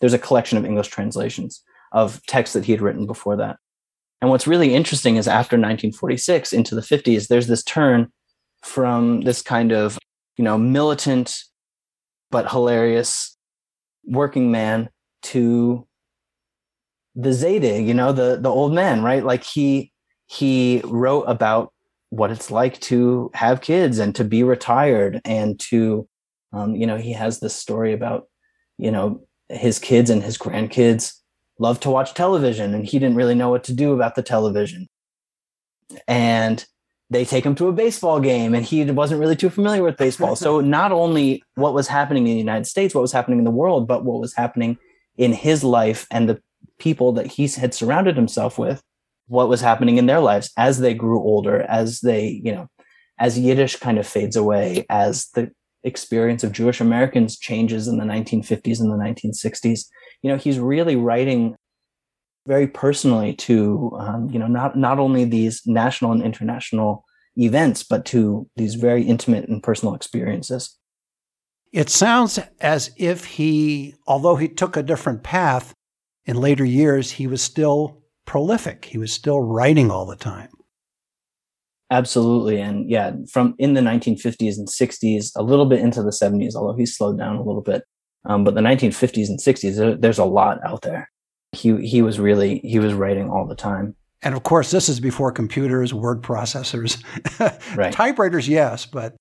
there's 0.00 0.14
a 0.14 0.18
collection 0.18 0.58
of 0.58 0.64
English 0.64 0.88
translations 0.88 1.62
of 1.92 2.24
texts 2.26 2.54
that 2.54 2.64
he 2.64 2.72
had 2.72 2.80
written 2.80 3.06
before 3.06 3.36
that. 3.36 3.56
And 4.20 4.30
what's 4.30 4.46
really 4.46 4.74
interesting 4.74 5.16
is 5.16 5.28
after 5.28 5.56
1946 5.56 6.52
into 6.52 6.74
the 6.74 6.80
50s, 6.80 7.28
there's 7.28 7.46
this 7.46 7.62
turn 7.62 8.10
from 8.62 9.22
this 9.22 9.42
kind 9.42 9.72
of, 9.72 9.98
you 10.36 10.44
know, 10.44 10.58
militant 10.58 11.36
but 12.30 12.50
hilarious 12.50 13.36
working 14.04 14.50
man 14.50 14.88
to 15.22 15.86
the 17.14 17.30
Zaydig, 17.30 17.86
you 17.86 17.94
know, 17.94 18.12
the 18.12 18.38
the 18.40 18.50
old 18.50 18.72
man, 18.72 19.02
right? 19.02 19.24
Like 19.24 19.42
he 19.42 19.92
he 20.26 20.82
wrote 20.84 21.22
about 21.22 21.72
what 22.10 22.30
it's 22.30 22.50
like 22.50 22.80
to 22.80 23.30
have 23.34 23.60
kids 23.60 23.98
and 23.98 24.14
to 24.14 24.24
be 24.24 24.42
retired 24.42 25.20
and 25.24 25.58
to 25.58 26.08
um, 26.52 26.74
you 26.74 26.86
know 26.86 26.96
he 26.96 27.12
has 27.12 27.40
this 27.40 27.54
story 27.54 27.92
about 27.92 28.28
you 28.78 28.90
know 28.90 29.26
his 29.48 29.78
kids 29.78 30.10
and 30.10 30.22
his 30.22 30.38
grandkids 30.38 31.14
love 31.58 31.80
to 31.80 31.90
watch 31.90 32.14
television 32.14 32.74
and 32.74 32.86
he 32.86 32.98
didn't 32.98 33.16
really 33.16 33.34
know 33.34 33.48
what 33.48 33.64
to 33.64 33.72
do 33.72 33.92
about 33.92 34.14
the 34.14 34.22
television 34.22 34.86
and 36.06 36.66
they 37.08 37.24
take 37.24 37.44
him 37.44 37.54
to 37.54 37.68
a 37.68 37.72
baseball 37.72 38.20
game 38.20 38.54
and 38.54 38.64
he 38.64 38.84
wasn't 38.84 39.20
really 39.20 39.36
too 39.36 39.50
familiar 39.50 39.82
with 39.82 39.96
baseball 39.96 40.36
so 40.36 40.60
not 40.78 40.92
only 40.92 41.42
what 41.54 41.74
was 41.74 41.88
happening 41.88 42.26
in 42.26 42.34
the 42.34 42.38
united 42.38 42.66
states 42.66 42.94
what 42.94 43.02
was 43.02 43.12
happening 43.12 43.38
in 43.38 43.44
the 43.44 43.50
world 43.50 43.86
but 43.86 44.04
what 44.04 44.20
was 44.20 44.34
happening 44.34 44.76
in 45.16 45.32
his 45.32 45.64
life 45.64 46.06
and 46.10 46.28
the 46.28 46.40
people 46.78 47.12
that 47.12 47.26
he 47.26 47.48
had 47.48 47.74
surrounded 47.74 48.16
himself 48.16 48.58
with 48.58 48.82
what 49.28 49.48
was 49.48 49.60
happening 49.60 49.98
in 49.98 50.06
their 50.06 50.20
lives 50.20 50.50
as 50.56 50.78
they 50.78 50.94
grew 50.94 51.20
older, 51.20 51.62
as 51.62 52.00
they, 52.00 52.40
you 52.44 52.52
know, 52.52 52.68
as 53.18 53.38
Yiddish 53.38 53.76
kind 53.76 53.98
of 53.98 54.06
fades 54.06 54.36
away, 54.36 54.84
as 54.88 55.28
the 55.34 55.50
experience 55.82 56.44
of 56.44 56.52
Jewish 56.52 56.80
Americans 56.80 57.38
changes 57.38 57.88
in 57.88 57.98
the 57.98 58.04
1950s 58.04 58.80
and 58.80 58.90
the 58.90 58.96
1960s. 58.96 59.86
You 60.22 60.30
know, 60.30 60.36
he's 60.36 60.58
really 60.58 60.96
writing 60.96 61.56
very 62.46 62.66
personally 62.66 63.34
to, 63.34 63.96
um, 63.98 64.30
you 64.30 64.38
know, 64.38 64.46
not 64.46 64.76
not 64.76 64.98
only 64.98 65.24
these 65.24 65.62
national 65.66 66.12
and 66.12 66.22
international 66.22 67.04
events, 67.36 67.82
but 67.82 68.04
to 68.06 68.48
these 68.56 68.74
very 68.74 69.02
intimate 69.02 69.48
and 69.48 69.62
personal 69.62 69.94
experiences. 69.94 70.76
It 71.72 71.90
sounds 71.90 72.38
as 72.60 72.90
if 72.96 73.24
he, 73.24 73.94
although 74.06 74.36
he 74.36 74.48
took 74.48 74.76
a 74.76 74.82
different 74.82 75.22
path 75.22 75.74
in 76.24 76.36
later 76.36 76.64
years, 76.64 77.12
he 77.12 77.26
was 77.26 77.42
still 77.42 78.02
prolific. 78.24 78.86
He 78.86 78.98
was 78.98 79.12
still 79.12 79.40
writing 79.40 79.90
all 79.90 80.06
the 80.06 80.16
time. 80.16 80.48
Absolutely. 81.90 82.60
And 82.60 82.90
yeah, 82.90 83.12
from 83.30 83.54
in 83.58 83.74
the 83.74 83.80
1950s 83.80 84.58
and 84.58 84.68
60s, 84.68 85.30
a 85.36 85.42
little 85.42 85.66
bit 85.66 85.80
into 85.80 86.02
the 86.02 86.10
70s, 86.10 86.56
although 86.56 86.76
he 86.76 86.86
slowed 86.86 87.18
down 87.18 87.36
a 87.36 87.42
little 87.42 87.62
bit. 87.62 87.84
Um, 88.24 88.42
but 88.42 88.54
the 88.54 88.60
1950s 88.60 89.28
and 89.28 89.38
60s, 89.38 89.76
there, 89.76 89.94
there's 89.94 90.18
a 90.18 90.24
lot 90.24 90.58
out 90.64 90.82
there. 90.82 91.08
He, 91.56 91.86
he 91.86 92.02
was 92.02 92.20
really, 92.20 92.58
he 92.60 92.78
was 92.78 92.94
writing 92.94 93.30
all 93.30 93.46
the 93.46 93.54
time. 93.54 93.94
And 94.22 94.34
of 94.34 94.42
course, 94.42 94.70
this 94.70 94.88
is 94.88 94.98
before 95.00 95.30
computers, 95.32 95.92
word 95.92 96.22
processors, 96.22 97.02
right. 97.76 97.92
typewriters, 97.92 98.48
yes, 98.48 98.86
but 98.86 99.14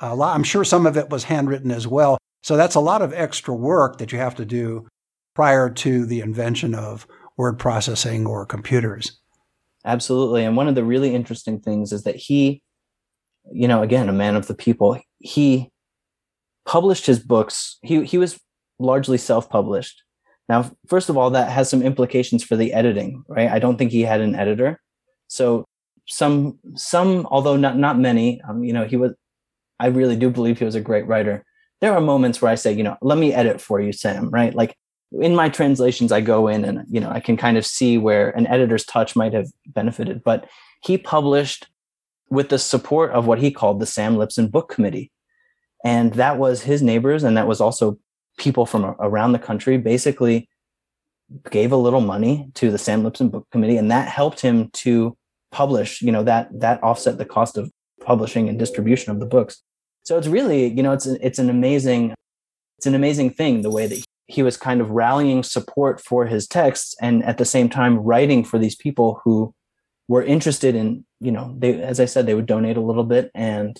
a 0.00 0.14
lot, 0.14 0.34
I'm 0.34 0.44
sure 0.44 0.64
some 0.64 0.86
of 0.86 0.96
it 0.96 1.10
was 1.10 1.24
handwritten 1.24 1.70
as 1.70 1.86
well. 1.86 2.18
So 2.42 2.56
that's 2.56 2.74
a 2.74 2.80
lot 2.80 3.02
of 3.02 3.12
extra 3.12 3.54
work 3.54 3.98
that 3.98 4.12
you 4.12 4.18
have 4.18 4.34
to 4.36 4.44
do 4.44 4.86
prior 5.34 5.70
to 5.70 6.04
the 6.06 6.20
invention 6.20 6.74
of 6.74 7.06
word 7.36 7.58
processing 7.58 8.26
or 8.26 8.44
computers. 8.44 9.20
Absolutely. 9.84 10.44
And 10.44 10.56
one 10.56 10.68
of 10.68 10.74
the 10.74 10.84
really 10.84 11.14
interesting 11.14 11.60
things 11.60 11.92
is 11.92 12.04
that 12.04 12.16
he, 12.16 12.62
you 13.50 13.66
know, 13.66 13.82
again, 13.82 14.08
a 14.08 14.12
man 14.12 14.36
of 14.36 14.46
the 14.46 14.54
people, 14.54 14.98
he 15.18 15.70
published 16.66 17.06
his 17.06 17.18
books. 17.18 17.78
He, 17.82 18.04
he 18.04 18.18
was 18.18 18.38
largely 18.78 19.18
self 19.18 19.48
published, 19.48 20.02
Now, 20.48 20.70
first 20.86 21.08
of 21.08 21.16
all, 21.16 21.30
that 21.30 21.50
has 21.50 21.70
some 21.70 21.82
implications 21.82 22.42
for 22.44 22.56
the 22.56 22.72
editing, 22.72 23.24
right? 23.28 23.50
I 23.50 23.58
don't 23.58 23.76
think 23.76 23.90
he 23.90 24.02
had 24.02 24.20
an 24.20 24.34
editor. 24.34 24.80
So 25.28 25.64
some, 26.08 26.58
some, 26.74 27.26
although 27.30 27.56
not, 27.56 27.78
not 27.78 27.98
many, 27.98 28.40
um, 28.48 28.64
you 28.64 28.72
know, 28.72 28.84
he 28.84 28.96
was, 28.96 29.12
I 29.78 29.86
really 29.86 30.16
do 30.16 30.30
believe 30.30 30.58
he 30.58 30.64
was 30.64 30.74
a 30.74 30.80
great 30.80 31.06
writer. 31.06 31.44
There 31.80 31.92
are 31.92 32.00
moments 32.00 32.42
where 32.42 32.50
I 32.50 32.56
say, 32.56 32.72
you 32.72 32.82
know, 32.82 32.96
let 33.02 33.18
me 33.18 33.32
edit 33.32 33.60
for 33.60 33.80
you, 33.80 33.92
Sam, 33.92 34.30
right? 34.30 34.54
Like 34.54 34.76
in 35.12 35.34
my 35.34 35.48
translations, 35.48 36.12
I 36.12 36.20
go 36.20 36.48
in 36.48 36.64
and, 36.64 36.84
you 36.88 37.00
know, 37.00 37.10
I 37.10 37.20
can 37.20 37.36
kind 37.36 37.56
of 37.56 37.66
see 37.66 37.98
where 37.98 38.30
an 38.30 38.46
editor's 38.46 38.84
touch 38.84 39.16
might 39.16 39.32
have 39.32 39.48
benefited, 39.66 40.22
but 40.24 40.48
he 40.82 40.98
published 40.98 41.68
with 42.30 42.48
the 42.48 42.58
support 42.58 43.10
of 43.12 43.26
what 43.26 43.38
he 43.38 43.50
called 43.50 43.78
the 43.78 43.86
Sam 43.86 44.16
Liptzin 44.16 44.50
Book 44.50 44.68
Committee. 44.68 45.12
And 45.84 46.14
that 46.14 46.38
was 46.38 46.62
his 46.62 46.80
neighbors, 46.80 47.24
and 47.24 47.36
that 47.36 47.48
was 47.48 47.60
also 47.60 47.98
people 48.38 48.66
from 48.66 48.96
around 48.98 49.32
the 49.32 49.38
country 49.38 49.78
basically 49.78 50.48
gave 51.50 51.72
a 51.72 51.76
little 51.76 52.00
money 52.00 52.50
to 52.54 52.70
the 52.70 52.78
Sam 52.78 53.02
Liptzin 53.02 53.30
Book 53.30 53.46
Committee, 53.50 53.76
and 53.76 53.90
that 53.90 54.08
helped 54.08 54.40
him 54.40 54.68
to 54.74 55.16
publish. 55.50 56.02
You 56.02 56.12
know 56.12 56.22
that 56.24 56.48
that 56.60 56.82
offset 56.82 57.18
the 57.18 57.24
cost 57.24 57.56
of 57.56 57.70
publishing 58.00 58.48
and 58.48 58.58
distribution 58.58 59.12
of 59.12 59.20
the 59.20 59.26
books. 59.26 59.62
So 60.04 60.18
it's 60.18 60.26
really, 60.26 60.66
you 60.66 60.82
know, 60.82 60.92
it's 60.92 61.06
it's 61.06 61.38
an 61.38 61.50
amazing, 61.50 62.14
it's 62.78 62.86
an 62.86 62.94
amazing 62.94 63.30
thing 63.30 63.62
the 63.62 63.70
way 63.70 63.86
that 63.86 64.04
he 64.26 64.42
was 64.42 64.56
kind 64.56 64.80
of 64.80 64.90
rallying 64.90 65.42
support 65.42 66.00
for 66.00 66.26
his 66.26 66.46
texts, 66.46 66.94
and 67.00 67.24
at 67.24 67.38
the 67.38 67.44
same 67.44 67.68
time 67.68 67.98
writing 67.98 68.44
for 68.44 68.58
these 68.58 68.76
people 68.76 69.20
who 69.24 69.54
were 70.08 70.22
interested 70.22 70.74
in, 70.74 71.04
you 71.20 71.30
know, 71.30 71.54
they 71.58 71.80
as 71.80 72.00
I 72.00 72.06
said, 72.06 72.26
they 72.26 72.34
would 72.34 72.46
donate 72.46 72.76
a 72.76 72.82
little 72.82 73.04
bit 73.04 73.30
and 73.34 73.78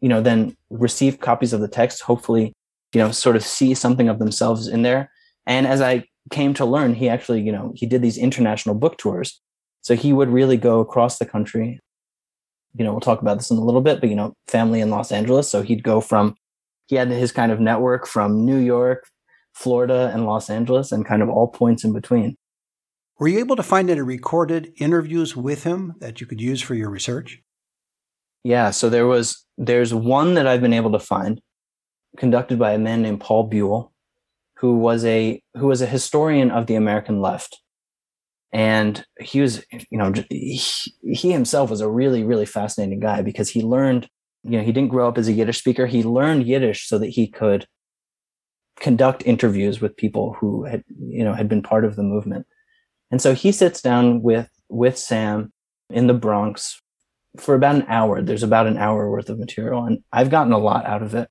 you 0.00 0.08
know 0.08 0.20
then 0.20 0.56
receive 0.70 1.20
copies 1.20 1.52
of 1.52 1.60
the 1.60 1.68
text 1.68 2.02
hopefully 2.02 2.54
you 2.92 3.00
know 3.00 3.10
sort 3.10 3.36
of 3.36 3.44
see 3.44 3.74
something 3.74 4.08
of 4.08 4.18
themselves 4.18 4.68
in 4.68 4.82
there. 4.82 5.10
And 5.46 5.66
as 5.66 5.80
i 5.80 6.04
came 6.30 6.54
to 6.54 6.64
learn 6.64 6.94
he 6.94 7.08
actually 7.08 7.40
you 7.40 7.50
know 7.50 7.72
he 7.74 7.86
did 7.86 8.02
these 8.02 8.18
international 8.18 8.74
book 8.74 8.98
tours. 8.98 9.40
So 9.82 9.94
he 9.94 10.12
would 10.12 10.28
really 10.28 10.56
go 10.56 10.80
across 10.80 11.18
the 11.18 11.26
country. 11.26 11.80
You 12.74 12.84
know 12.84 12.92
we'll 12.92 13.00
talk 13.00 13.22
about 13.22 13.38
this 13.38 13.50
in 13.50 13.56
a 13.56 13.64
little 13.64 13.80
bit 13.80 14.00
but 14.00 14.10
you 14.10 14.16
know 14.16 14.34
family 14.48 14.80
in 14.80 14.90
los 14.90 15.12
angeles. 15.12 15.50
So 15.50 15.62
he'd 15.62 15.82
go 15.82 16.00
from 16.00 16.34
he 16.86 16.96
had 16.96 17.08
his 17.08 17.32
kind 17.32 17.52
of 17.52 17.60
network 17.60 18.06
from 18.06 18.44
new 18.44 18.58
york 18.58 19.04
florida 19.52 20.10
and 20.12 20.26
los 20.26 20.50
angeles 20.50 20.92
and 20.92 21.06
kind 21.06 21.22
of 21.22 21.28
all 21.28 21.48
points 21.48 21.84
in 21.84 21.92
between. 21.92 22.36
Were 23.18 23.28
you 23.28 23.38
able 23.38 23.56
to 23.56 23.62
find 23.62 23.90
any 23.90 24.00
recorded 24.00 24.72
interviews 24.78 25.36
with 25.36 25.64
him 25.64 25.94
that 26.00 26.22
you 26.22 26.26
could 26.26 26.40
use 26.40 26.62
for 26.62 26.74
your 26.74 26.88
research? 26.88 27.42
Yeah, 28.44 28.70
so 28.70 28.88
there 28.88 29.06
was 29.06 29.44
there's 29.58 29.92
one 29.92 30.34
that 30.34 30.46
I've 30.46 30.62
been 30.62 30.72
able 30.72 30.92
to 30.92 30.98
find 30.98 31.38
conducted 32.16 32.58
by 32.58 32.72
a 32.72 32.78
man 32.78 33.02
named 33.02 33.20
Paul 33.20 33.48
Buhle, 33.48 33.90
who 34.56 34.78
was 34.78 35.04
a 35.04 35.42
who 35.54 35.66
was 35.66 35.80
a 35.80 35.86
historian 35.86 36.50
of 36.50 36.66
the 36.66 36.74
American 36.74 37.20
left. 37.20 37.60
And 38.52 39.04
he 39.20 39.40
was, 39.40 39.64
you 39.90 39.98
know, 39.98 40.12
he, 40.28 40.60
he 41.02 41.30
himself 41.30 41.70
was 41.70 41.80
a 41.80 41.88
really, 41.88 42.24
really 42.24 42.46
fascinating 42.46 42.98
guy 42.98 43.22
because 43.22 43.48
he 43.48 43.62
learned, 43.62 44.08
you 44.42 44.58
know, 44.58 44.64
he 44.64 44.72
didn't 44.72 44.90
grow 44.90 45.06
up 45.06 45.18
as 45.18 45.28
a 45.28 45.32
Yiddish 45.32 45.58
speaker. 45.58 45.86
He 45.86 46.02
learned 46.02 46.48
Yiddish 46.48 46.88
so 46.88 46.98
that 46.98 47.10
he 47.10 47.28
could 47.28 47.66
conduct 48.80 49.22
interviews 49.24 49.80
with 49.80 49.96
people 49.96 50.34
who 50.40 50.64
had, 50.64 50.82
you 50.98 51.22
know, 51.22 51.32
had 51.32 51.48
been 51.48 51.62
part 51.62 51.84
of 51.84 51.94
the 51.94 52.02
movement. 52.02 52.46
And 53.10 53.22
so 53.22 53.34
he 53.34 53.52
sits 53.52 53.80
down 53.80 54.22
with 54.22 54.48
with 54.68 54.98
Sam 54.98 55.52
in 55.88 56.06
the 56.06 56.14
Bronx 56.14 56.80
for 57.38 57.54
about 57.54 57.76
an 57.76 57.86
hour. 57.88 58.20
There's 58.22 58.42
about 58.42 58.66
an 58.66 58.76
hour 58.76 59.10
worth 59.10 59.30
of 59.30 59.38
material, 59.38 59.84
and 59.84 60.02
I've 60.12 60.30
gotten 60.30 60.52
a 60.52 60.58
lot 60.58 60.86
out 60.86 61.02
of 61.02 61.14
it. 61.14 61.28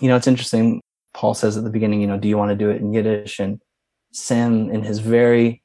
You 0.00 0.08
know, 0.08 0.16
it's 0.16 0.26
interesting. 0.26 0.80
Paul 1.14 1.34
says 1.34 1.56
at 1.56 1.64
the 1.64 1.70
beginning, 1.70 2.00
you 2.00 2.06
know, 2.06 2.18
do 2.18 2.28
you 2.28 2.36
want 2.36 2.50
to 2.50 2.56
do 2.56 2.70
it 2.70 2.80
in 2.80 2.92
Yiddish? 2.92 3.38
And 3.38 3.60
Sam, 4.12 4.70
in 4.70 4.82
his 4.82 4.98
very, 4.98 5.62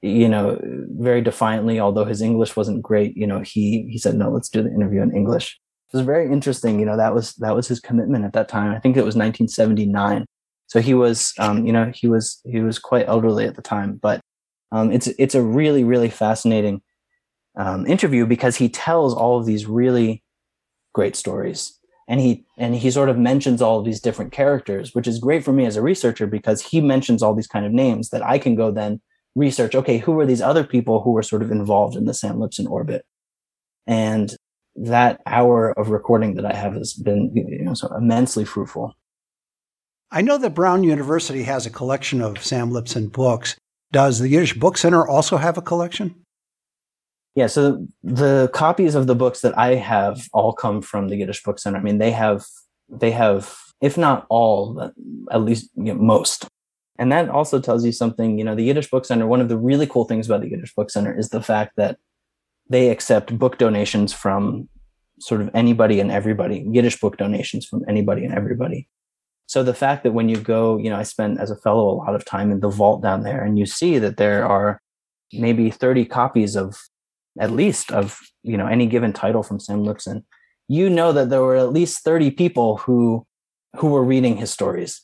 you 0.00 0.28
know, 0.28 0.58
very 0.98 1.20
defiantly, 1.20 1.78
although 1.78 2.06
his 2.06 2.22
English 2.22 2.56
wasn't 2.56 2.82
great, 2.82 3.16
you 3.16 3.26
know, 3.26 3.40
he 3.40 3.86
he 3.90 3.98
said, 3.98 4.14
no, 4.14 4.30
let's 4.30 4.48
do 4.48 4.62
the 4.62 4.72
interview 4.72 5.02
in 5.02 5.14
English. 5.14 5.58
It 5.92 5.96
was 5.98 6.06
very 6.06 6.32
interesting. 6.32 6.80
You 6.80 6.86
know, 6.86 6.96
that 6.96 7.14
was 7.14 7.34
that 7.34 7.54
was 7.54 7.68
his 7.68 7.80
commitment 7.80 8.24
at 8.24 8.32
that 8.32 8.48
time. 8.48 8.74
I 8.74 8.78
think 8.78 8.96
it 8.96 9.04
was 9.04 9.16
1979. 9.16 10.24
So 10.66 10.80
he 10.80 10.94
was, 10.94 11.34
um, 11.38 11.66
you 11.66 11.72
know, 11.72 11.92
he 11.94 12.08
was 12.08 12.40
he 12.44 12.60
was 12.60 12.78
quite 12.78 13.06
elderly 13.06 13.46
at 13.46 13.54
the 13.54 13.62
time, 13.62 13.98
but 14.00 14.20
um, 14.72 14.90
it's 14.90 15.08
it's 15.18 15.34
a 15.34 15.42
really 15.42 15.84
really 15.84 16.08
fascinating 16.08 16.80
um, 17.56 17.86
interview 17.86 18.26
because 18.26 18.56
he 18.56 18.68
tells 18.68 19.14
all 19.14 19.38
of 19.38 19.46
these 19.46 19.66
really 19.66 20.22
great 20.94 21.16
stories 21.16 21.78
and 22.08 22.20
he 22.20 22.44
and 22.58 22.74
he 22.74 22.90
sort 22.90 23.08
of 23.08 23.18
mentions 23.18 23.62
all 23.62 23.78
of 23.78 23.84
these 23.84 24.00
different 24.00 24.32
characters 24.32 24.94
which 24.94 25.06
is 25.06 25.18
great 25.18 25.44
for 25.44 25.52
me 25.52 25.66
as 25.66 25.76
a 25.76 25.82
researcher 25.82 26.26
because 26.26 26.60
he 26.62 26.80
mentions 26.80 27.22
all 27.22 27.34
these 27.34 27.46
kind 27.46 27.66
of 27.66 27.72
names 27.72 28.10
that 28.10 28.24
i 28.24 28.38
can 28.38 28.54
go 28.54 28.70
then 28.70 29.00
research 29.34 29.74
okay 29.74 29.98
who 29.98 30.18
are 30.20 30.26
these 30.26 30.42
other 30.42 30.64
people 30.64 31.00
who 31.00 31.10
were 31.10 31.22
sort 31.22 31.42
of 31.42 31.50
involved 31.50 31.96
in 31.96 32.04
the 32.04 32.14
sam 32.14 32.36
liptzin 32.36 32.68
orbit? 32.68 33.04
And 33.86 34.34
that 34.76 35.20
hour 35.26 35.78
of 35.78 35.90
recording 35.90 36.34
that 36.34 36.46
i 36.46 36.54
have 36.54 36.74
has 36.74 36.94
been 36.94 37.30
you 37.34 37.64
know 37.64 37.74
so 37.74 37.94
immensely 37.94 38.44
fruitful. 38.44 38.94
I 40.10 40.22
know 40.22 40.38
that 40.38 40.54
brown 40.54 40.84
university 40.84 41.42
has 41.44 41.66
a 41.66 41.70
collection 41.70 42.20
of 42.20 42.42
sam 42.42 42.70
liptzin 42.70 43.12
books. 43.12 43.56
Does 43.92 44.18
the 44.18 44.28
yiddish 44.28 44.54
book 44.54 44.76
center 44.76 45.06
also 45.06 45.36
have 45.36 45.58
a 45.58 45.62
collection 45.62 46.23
yeah, 47.34 47.48
so 47.48 47.86
the 48.02 48.48
copies 48.52 48.94
of 48.94 49.06
the 49.06 49.14
books 49.14 49.40
that 49.40 49.56
I 49.58 49.74
have 49.74 50.28
all 50.32 50.52
come 50.52 50.80
from 50.80 51.08
the 51.08 51.16
Yiddish 51.16 51.42
Book 51.42 51.58
Center. 51.58 51.78
I 51.78 51.82
mean, 51.82 51.98
they 51.98 52.12
have 52.12 52.44
they 52.88 53.10
have, 53.10 53.56
if 53.80 53.98
not 53.98 54.26
all, 54.28 54.92
at 55.30 55.42
least 55.42 55.70
you 55.76 55.94
know, 55.94 55.94
most. 55.94 56.46
And 56.96 57.10
that 57.10 57.28
also 57.28 57.60
tells 57.60 57.84
you 57.84 57.90
something. 57.90 58.38
You 58.38 58.44
know, 58.44 58.54
the 58.54 58.62
Yiddish 58.62 58.88
Book 58.88 59.04
Center. 59.04 59.26
One 59.26 59.40
of 59.40 59.48
the 59.48 59.58
really 59.58 59.86
cool 59.86 60.04
things 60.04 60.26
about 60.26 60.42
the 60.42 60.50
Yiddish 60.50 60.74
Book 60.74 60.90
Center 60.90 61.16
is 61.16 61.30
the 61.30 61.42
fact 61.42 61.72
that 61.76 61.98
they 62.70 62.90
accept 62.90 63.36
book 63.36 63.58
donations 63.58 64.12
from 64.12 64.68
sort 65.18 65.40
of 65.40 65.50
anybody 65.54 65.98
and 65.98 66.12
everybody. 66.12 66.64
Yiddish 66.70 67.00
book 67.00 67.16
donations 67.16 67.66
from 67.66 67.84
anybody 67.88 68.24
and 68.24 68.34
everybody. 68.34 68.88
So 69.46 69.62
the 69.62 69.74
fact 69.74 70.04
that 70.04 70.12
when 70.12 70.28
you 70.28 70.36
go, 70.36 70.78
you 70.78 70.88
know, 70.88 70.96
I 70.96 71.02
spent 71.02 71.38
as 71.40 71.50
a 71.50 71.56
fellow 71.56 71.90
a 71.90 71.98
lot 71.98 72.14
of 72.14 72.24
time 72.24 72.50
in 72.50 72.60
the 72.60 72.68
vault 72.68 73.02
down 73.02 73.24
there, 73.24 73.42
and 73.42 73.58
you 73.58 73.66
see 73.66 73.98
that 73.98 74.16
there 74.16 74.46
are 74.46 74.80
maybe 75.32 75.70
30 75.70 76.04
copies 76.06 76.56
of 76.56 76.76
at 77.38 77.50
least 77.50 77.90
of 77.90 78.18
you 78.42 78.56
know 78.56 78.66
any 78.66 78.86
given 78.86 79.12
title 79.12 79.42
from 79.42 79.60
Sam 79.60 79.84
Liptzin, 79.84 80.24
you 80.68 80.88
know 80.88 81.12
that 81.12 81.30
there 81.30 81.42
were 81.42 81.56
at 81.56 81.72
least 81.72 82.04
30 82.04 82.30
people 82.32 82.78
who 82.78 83.26
who 83.76 83.88
were 83.88 84.04
reading 84.04 84.36
his 84.36 84.50
stories. 84.50 85.02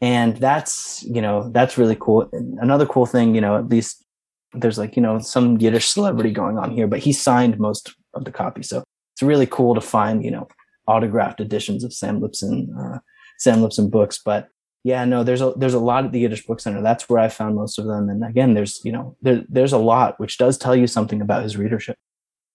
And 0.00 0.36
that's, 0.36 1.02
you 1.04 1.22
know, 1.22 1.50
that's 1.50 1.78
really 1.78 1.96
cool. 1.98 2.28
Another 2.60 2.86
cool 2.86 3.06
thing, 3.06 3.34
you 3.34 3.40
know, 3.40 3.56
at 3.56 3.68
least 3.68 4.04
there's 4.52 4.78
like, 4.78 4.94
you 4.94 5.02
know, 5.02 5.18
some 5.18 5.58
Yiddish 5.58 5.88
celebrity 5.88 6.30
going 6.30 6.58
on 6.58 6.70
here, 6.70 6.86
but 6.86 6.98
he 6.98 7.12
signed 7.12 7.58
most 7.58 7.94
of 8.14 8.24
the 8.24 8.32
copies. 8.32 8.68
So 8.68 8.84
it's 9.14 9.22
really 9.22 9.46
cool 9.46 9.74
to 9.74 9.80
find, 9.80 10.22
you 10.22 10.30
know, 10.30 10.48
autographed 10.86 11.40
editions 11.40 11.82
of 11.82 11.92
Sam 11.92 12.20
Liptzin, 12.20 12.68
uh, 12.78 12.98
Sam 13.38 13.60
Liptzin 13.60 13.90
books. 13.90 14.20
But 14.22 14.48
yeah, 14.86 15.04
no, 15.04 15.24
there's 15.24 15.42
a 15.42 15.52
there's 15.56 15.74
a 15.74 15.80
lot 15.80 16.04
at 16.04 16.12
the 16.12 16.20
Yiddish 16.20 16.46
Book 16.46 16.60
Center. 16.60 16.80
That's 16.80 17.08
where 17.08 17.18
I 17.18 17.28
found 17.28 17.56
most 17.56 17.76
of 17.76 17.86
them. 17.86 18.08
And 18.08 18.22
again, 18.22 18.54
there's 18.54 18.80
you 18.84 18.92
know 18.92 19.16
there, 19.20 19.44
there's 19.48 19.72
a 19.72 19.78
lot 19.78 20.20
which 20.20 20.38
does 20.38 20.56
tell 20.56 20.76
you 20.76 20.86
something 20.86 21.20
about 21.20 21.42
his 21.42 21.56
readership. 21.56 21.96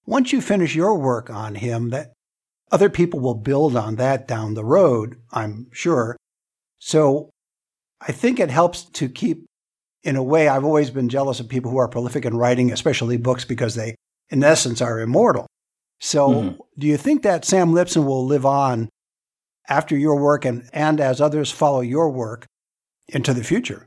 Once 0.05 0.31
you 0.31 0.39
finish 0.39 0.73
your 0.73 0.97
work 0.97 1.29
on 1.29 1.55
him, 1.55 1.89
that 1.89 2.13
other 2.71 2.89
people 2.89 3.19
will 3.19 3.35
build 3.35 3.75
on 3.75 3.97
that 3.97 4.29
down 4.29 4.53
the 4.53 4.63
road, 4.63 5.17
I'm 5.33 5.67
sure. 5.73 6.15
So 6.79 7.31
I 7.99 8.13
think 8.13 8.39
it 8.39 8.49
helps 8.49 8.85
to 8.85 9.09
keep, 9.09 9.45
in 10.01 10.15
a 10.15 10.23
way, 10.23 10.47
I've 10.47 10.63
always 10.63 10.89
been 10.89 11.09
jealous 11.09 11.41
of 11.41 11.49
people 11.49 11.69
who 11.69 11.77
are 11.79 11.89
prolific 11.89 12.23
in 12.23 12.37
writing, 12.37 12.71
especially 12.71 13.17
books, 13.17 13.43
because 13.43 13.75
they, 13.75 13.95
in 14.29 14.41
essence, 14.41 14.81
are 14.81 15.01
immortal. 15.01 15.47
So 15.99 16.29
mm-hmm. 16.29 16.61
do 16.79 16.87
you 16.87 16.95
think 16.95 17.23
that 17.23 17.43
Sam 17.43 17.73
Liptzin 17.73 18.05
will 18.05 18.25
live 18.25 18.45
on 18.45 18.87
after 19.71 19.97
your 19.97 20.17
work 20.17 20.43
and, 20.43 20.69
and 20.73 20.99
as 20.99 21.21
others 21.21 21.49
follow 21.49 21.79
your 21.79 22.10
work 22.10 22.45
into 23.07 23.34
the 23.34 23.43
future? 23.43 23.86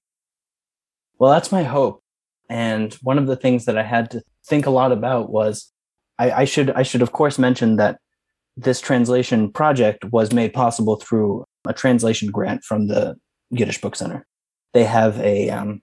Well, 1.19 1.31
that's 1.31 1.53
my 1.53 1.63
hope. 1.63 2.03
And 2.49 2.95
one 2.95 3.19
of 3.19 3.27
the 3.27 3.37
things 3.37 3.67
that 3.67 3.77
I 3.77 3.83
had 3.83 4.11
to 4.13 4.23
think 4.47 4.65
a 4.65 4.71
lot 4.71 4.93
about 4.93 5.31
was 5.31 5.71
I, 6.19 6.31
I 6.31 6.45
should 6.47 6.71
I 6.71 6.83
should 6.83 7.03
of 7.03 7.13
course 7.13 7.39
mention 7.39 7.77
that 7.77 7.99
this 8.57 8.81
translation 8.81 9.51
project 9.53 10.05
was 10.07 10.33
made 10.33 10.53
possible 10.55 10.97
through 10.97 11.45
a 11.67 11.75
translation 11.75 12.31
grant 12.31 12.65
from 12.65 12.89
the 12.89 13.17
Yiddish 13.51 13.81
Book 13.81 13.97
Center. 13.97 14.27
They 14.73 14.85
have 14.85 15.21
a 15.21 15.51
um, 15.51 15.83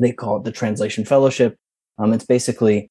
they 0.00 0.12
call 0.12 0.36
it 0.38 0.44
the 0.44 0.52
Translation 0.52 1.04
Fellowship. 1.04 1.56
Um, 1.98 2.12
it's 2.12 2.24
basically 2.24 2.90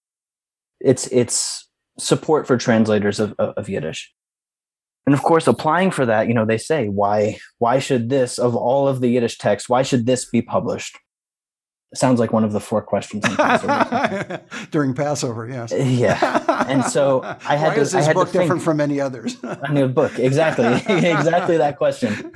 it's 0.80 1.08
it's 1.08 1.68
support 1.98 2.48
for 2.48 2.58
translators 2.58 3.20
of, 3.20 3.34
of, 3.40 3.54
of 3.56 3.70
Yiddish 3.70 4.14
and 5.06 5.14
of 5.14 5.24
course 5.24 5.48
applying 5.48 5.92
for 5.92 6.06
that 6.06 6.28
you 6.28 6.34
know 6.34 6.46
they 6.46 6.58
say 6.58 6.88
why 6.88 7.38
why 7.60 7.80
should 7.80 8.10
this 8.10 8.38
of 8.38 8.56
all 8.56 8.88
of 8.88 9.02
the 9.02 9.10
yiddish 9.10 9.38
texts 9.38 9.70
why 9.70 9.82
should 9.82 10.06
this 10.06 10.26
be 10.26 10.42
published 10.42 10.98
sounds 11.94 12.22
like 12.22 12.32
one 12.32 12.46
of 12.46 12.54
the 12.54 12.60
four 12.62 12.82
questions 12.82 13.22
passover. 13.36 14.42
during 14.72 14.94
passover 14.94 15.48
yes 15.48 15.74
yeah 15.74 16.66
and 16.70 16.86
so 16.86 17.22
i 17.46 17.56
had 17.56 17.70
why 17.70 17.76
to 17.76 17.82
is 17.82 17.92
this 17.92 18.04
I 18.06 18.08
had 18.08 18.14
book 18.14 18.28
to 18.28 18.32
think, 18.32 18.44
different 18.44 18.62
from 18.62 18.80
any 18.80 19.02
others 19.02 19.38
a 19.44 19.72
new 19.72 19.88
book 19.88 20.18
exactly 20.18 20.66
exactly 20.88 21.58
that 21.58 21.78
question 21.78 22.32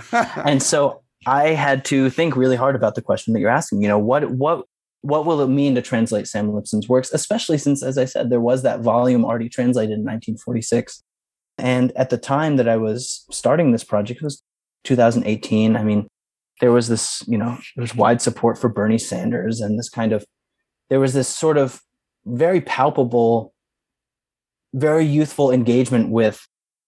and 0.46 0.62
so 0.62 1.02
I 1.26 1.50
had 1.50 1.84
to 1.86 2.10
think 2.10 2.36
really 2.36 2.56
hard 2.56 2.76
about 2.76 2.96
the 2.96 3.02
question 3.02 3.34
that 3.34 3.40
you're 3.40 3.50
asking. 3.50 3.82
You 3.82 3.88
know, 3.88 4.00
what 4.00 4.30
what 4.32 4.66
what 5.02 5.26
will 5.26 5.42
it 5.42 5.48
mean 5.48 5.76
to 5.76 5.82
translate 5.82 6.28
Sam 6.28 6.52
Liptzin's 6.52 6.90
works, 6.90 7.12
especially 7.14 7.60
since, 7.60 7.84
as 7.84 7.98
I 7.98 8.06
said, 8.06 8.30
there 8.30 8.42
was 8.42 8.64
that 8.64 8.80
volume 8.80 9.24
already 9.24 9.50
translated 9.50 9.92
in 9.92 10.00
1946. 10.00 11.04
And 11.58 11.92
at 11.96 12.10
the 12.10 12.18
time 12.18 12.58
that 12.58 12.68
I 12.68 12.78
was 12.78 13.26
starting 13.32 13.72
this 13.72 13.84
project, 13.84 14.22
it 14.22 14.24
was 14.24 14.42
2018. 14.84 15.76
I 15.76 15.84
mean, 15.84 16.08
there 16.62 16.72
was 16.72 16.88
this, 16.88 17.24
you 17.28 17.38
know, 17.38 17.58
there 17.76 17.82
was 17.82 17.96
wide 17.96 18.22
support 18.22 18.58
for 18.58 18.70
Bernie 18.70 18.98
Sanders 18.98 19.62
and 19.62 19.78
this 19.78 19.90
kind 19.90 20.14
of, 20.14 20.26
there 20.90 21.00
was 21.00 21.14
this 21.14 21.28
sort 21.28 21.58
of 21.58 21.82
very 22.26 22.62
palpable, 22.62 23.54
very 24.74 25.06
youthful 25.06 25.52
engagement 25.52 26.10
with 26.10 26.46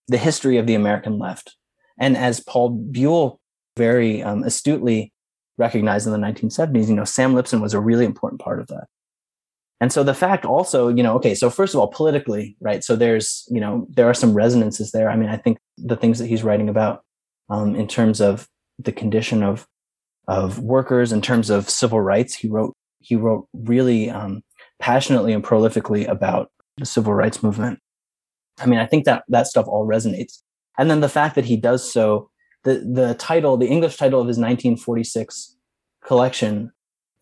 the 0.08 0.18
history 0.18 0.58
of 0.58 0.68
the 0.68 0.76
American 0.76 1.18
left. 1.20 1.56
And 2.00 2.16
as 2.16 2.40
Paul 2.40 2.78
Buhle 2.92 3.38
very 3.76 4.24
um, 4.24 4.44
astutely 4.44 5.14
recognized 5.58 6.08
in 6.08 6.14
the 6.14 6.20
1970s, 6.20 6.88
you 6.88 6.96
know, 6.96 7.04
Sam 7.04 7.34
Liptzin 7.34 7.62
was 7.62 7.74
a 7.74 7.80
really 7.80 8.06
important 8.06 8.42
part 8.42 8.60
of 8.60 8.68
that. 8.68 8.88
And 9.80 9.94
so 9.94 10.04
the 10.04 10.14
fact 10.14 10.46
also, 10.46 10.88
you 10.88 11.04
know, 11.04 11.16
okay, 11.16 11.36
so 11.36 11.50
first 11.50 11.74
of 11.74 11.80
all, 11.80 11.88
politically, 11.88 12.58
right? 12.60 12.84
So 12.84 12.96
there's, 12.96 13.48
you 13.50 13.62
know, 13.62 13.86
there 13.90 14.10
are 14.10 14.14
some 14.14 14.34
resonances 14.34 14.92
there. 14.92 15.10
I 15.10 15.16
mean, 15.16 15.30
I 15.30 15.38
think 15.38 15.60
the 15.78 15.96
things 15.96 16.18
that 16.20 16.26
he's 16.26 16.44
writing 16.44 16.68
about 16.68 17.04
um, 17.50 17.76
in 17.76 17.88
terms 17.88 18.20
of 18.20 18.48
the 18.80 18.92
condition 18.92 19.44
of 19.44 19.68
of 20.28 20.60
workers, 20.60 21.12
in 21.14 21.22
terms 21.22 21.50
of 21.50 21.70
civil 21.70 22.02
rights, 22.02 22.36
he 22.36 22.48
wrote 22.48 22.76
he 23.00 23.16
wrote 23.16 23.48
really 23.54 24.10
um, 24.10 24.42
passionately 24.80 25.32
and 25.32 25.44
prolifically 25.44 26.08
about 26.08 26.52
the 26.78 26.86
civil 26.86 27.14
rights 27.14 27.42
movement. 27.42 27.80
I 28.60 28.66
mean, 28.66 28.80
I 28.80 28.86
think 28.86 29.06
that 29.06 29.24
that 29.30 29.48
stuff 29.48 29.68
all 29.68 29.88
resonates. 29.88 30.42
And 30.78 30.90
then 30.90 31.02
the 31.02 31.10
fact 31.10 31.36
that 31.36 31.46
he 31.46 31.56
does 31.56 31.90
so 31.90 32.30
the 32.64 32.80
the 32.80 33.14
title, 33.16 33.58
the 33.58 33.68
English 33.68 33.98
title 33.98 34.20
of 34.20 34.28
his 34.28 34.38
1946 34.38 35.56
collection 36.04 36.72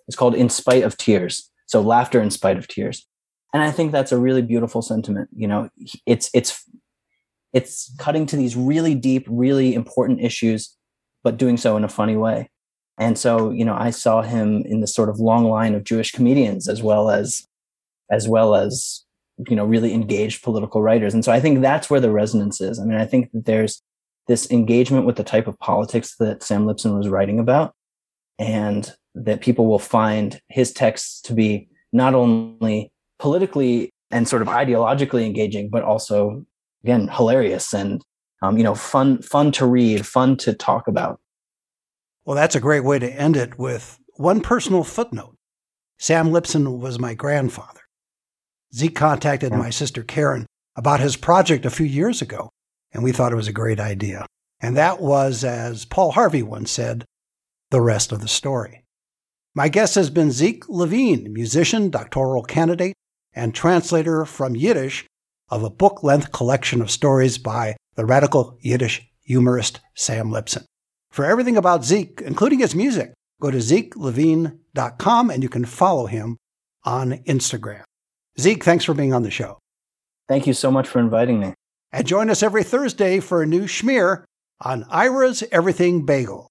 is 0.08 0.16
called 0.16 0.36
"In 0.36 0.50
Spite 0.50 0.84
of 0.84 0.98
Tears." 0.98 1.52
So 1.66 1.82
laughter 1.82 2.22
in 2.22 2.32
spite 2.32 2.58
of 2.58 2.68
tears, 2.68 3.08
and 3.54 3.64
I 3.64 3.72
think 3.72 3.92
that's 3.92 4.12
a 4.12 4.20
really 4.20 4.42
beautiful 4.42 4.82
sentiment. 4.82 5.30
You 5.36 5.48
know, 5.48 5.70
it's 6.06 6.30
it's 6.34 6.64
it's 7.54 7.94
cutting 7.98 8.26
to 8.28 8.36
these 8.36 8.56
really 8.56 8.96
deep, 8.96 9.26
really 9.30 9.74
important 9.74 10.22
issues, 10.22 10.76
but 11.24 11.38
doing 11.38 11.58
so 11.58 11.78
in 11.78 11.84
a 11.84 11.90
funny 11.90 12.18
way. 12.18 12.50
And 12.98 13.18
so, 13.18 13.52
you 13.52 13.66
know, 13.66 13.76
I 13.78 13.90
saw 13.90 14.22
him 14.22 14.64
in 14.66 14.82
the 14.82 14.88
sort 14.88 15.10
of 15.10 15.20
long 15.20 15.50
line 15.50 15.76
of 15.76 15.84
Jewish 15.84 16.12
comedians 16.12 16.70
as 16.70 16.82
well 16.82 17.10
as 17.10 17.48
as 18.12 18.28
well 18.28 18.56
as 18.56 19.04
you 19.50 19.56
know 19.56 19.66
really 19.66 19.94
engaged 19.94 20.44
political 20.44 20.82
writers 20.82 21.14
and 21.14 21.26
so 21.26 21.30
i 21.30 21.42
think 21.42 21.60
that's 21.60 21.90
where 21.90 22.00
the 22.00 22.10
resonance 22.10 22.62
is 22.62 22.80
i 22.80 22.86
mean 22.86 22.98
i 22.98 23.04
think 23.04 23.30
that 23.34 23.44
there's 23.44 23.82
this 24.28 24.50
engagement 24.52 25.06
with 25.06 25.16
the 25.16 25.24
type 25.24 25.48
of 25.48 25.60
politics 25.60 26.16
that 26.20 26.42
Sam 26.42 26.66
Liptzin 26.66 26.98
was 26.98 27.08
writing 27.08 27.40
about, 27.40 27.74
and 28.40 28.92
that 29.16 29.42
people 29.42 29.66
will 29.66 29.80
find 29.80 30.40
his 30.50 30.72
texts 30.72 31.22
to 31.22 31.34
be 31.34 31.68
not 31.92 32.14
only 32.14 32.92
politically 33.20 33.90
and 34.12 34.28
sort 34.28 34.42
of 34.42 34.48
ideologically 34.48 35.26
engaging, 35.26 35.70
but 35.70 35.84
also 35.84 36.46
again 36.84 37.08
hilarious 37.08 37.74
and 37.74 38.02
um, 38.42 38.58
you 38.58 38.64
know 38.64 38.76
fun 38.76 39.22
fun 39.22 39.52
to 39.54 39.66
read, 39.66 40.06
fun 40.06 40.38
to 40.38 40.54
talk 40.54 40.88
about. 40.88 41.20
Well, 42.26 42.36
that's 42.36 42.56
a 42.56 42.60
great 42.60 42.84
way 42.84 43.00
to 43.00 43.12
end 43.12 43.38
it 43.38 43.58
with 43.58 44.00
one 44.16 44.42
personal 44.42 44.84
footnote. 44.84 45.36
Sam 45.98 46.30
Liptzin 46.30 46.80
was 46.80 47.00
my 47.00 47.14
grandfather. 47.14 47.82
Zeke 48.74 48.96
contacted 48.96 49.54
my 49.54 49.70
sister 49.70 50.04
Karen 50.04 50.46
about 50.76 51.00
his 51.00 51.16
project 51.16 51.66
a 51.66 51.70
few 51.70 51.86
years 51.86 52.22
ago, 52.22 52.50
and 52.92 53.04
we 53.04 53.12
thought 53.12 53.32
it 53.32 53.38
was 53.38 53.48
a 53.48 53.54
great 53.54 53.80
idea. 53.80 54.26
And 54.60 54.76
that 54.76 55.00
was, 55.02 55.44
as 55.44 55.86
Paul 55.86 56.12
Harvey 56.12 56.44
once 56.44 56.72
said, 56.72 57.06
the 57.72 57.82
rest 57.82 58.12
of 58.12 58.22
the 58.22 58.28
story. 58.28 58.85
My 59.58 59.70
guest 59.70 59.96
has 59.96 60.10
been 60.10 60.34
Zeke 60.34 60.68
Levine, 60.68 61.32
musician, 61.32 61.90
doctoral 61.90 62.44
candidate, 62.44 62.94
and 63.34 63.56
translator 63.56 64.26
from 64.26 64.54
Yiddish 64.54 65.06
of 65.48 65.64
a 65.64 65.70
book 65.70 66.04
length 66.04 66.34
collection 66.34 66.82
of 66.82 66.92
stories 66.92 67.38
by 67.38 67.78
the 67.96 68.06
radical 68.06 68.58
Yiddish 68.60 69.10
humorist 69.24 69.80
Sam 69.94 70.30
Liptzin. 70.30 70.66
For 71.10 71.24
everything 71.24 71.56
about 71.56 71.86
Zeke, 71.86 72.22
including 72.26 72.60
his 72.60 72.76
music, 72.76 73.14
go 73.42 73.50
to 73.50 73.60
zekelevine.com 73.60 75.30
and 75.30 75.42
you 75.42 75.48
can 75.48 75.64
follow 75.64 76.08
him 76.08 76.36
on 76.84 77.24
Instagram. 77.24 77.84
Zeke, 78.38 78.62
thanks 78.62 78.84
for 78.84 78.94
being 78.94 79.14
on 79.14 79.24
the 79.24 79.32
show. 79.32 79.60
Thank 80.28 80.48
you 80.48 80.54
so 80.54 80.70
much 80.70 80.90
for 80.90 81.00
inviting 81.00 81.40
me. 81.40 81.54
And 81.94 82.06
join 82.06 82.30
us 82.30 82.44
every 82.44 82.64
Thursday 82.64 83.22
for 83.22 83.42
a 83.42 83.48
new 83.48 83.68
schmear 83.68 84.26
on 84.60 84.86
Ira's 84.90 85.46
Everything 85.50 86.06
Bagel. 86.06 86.50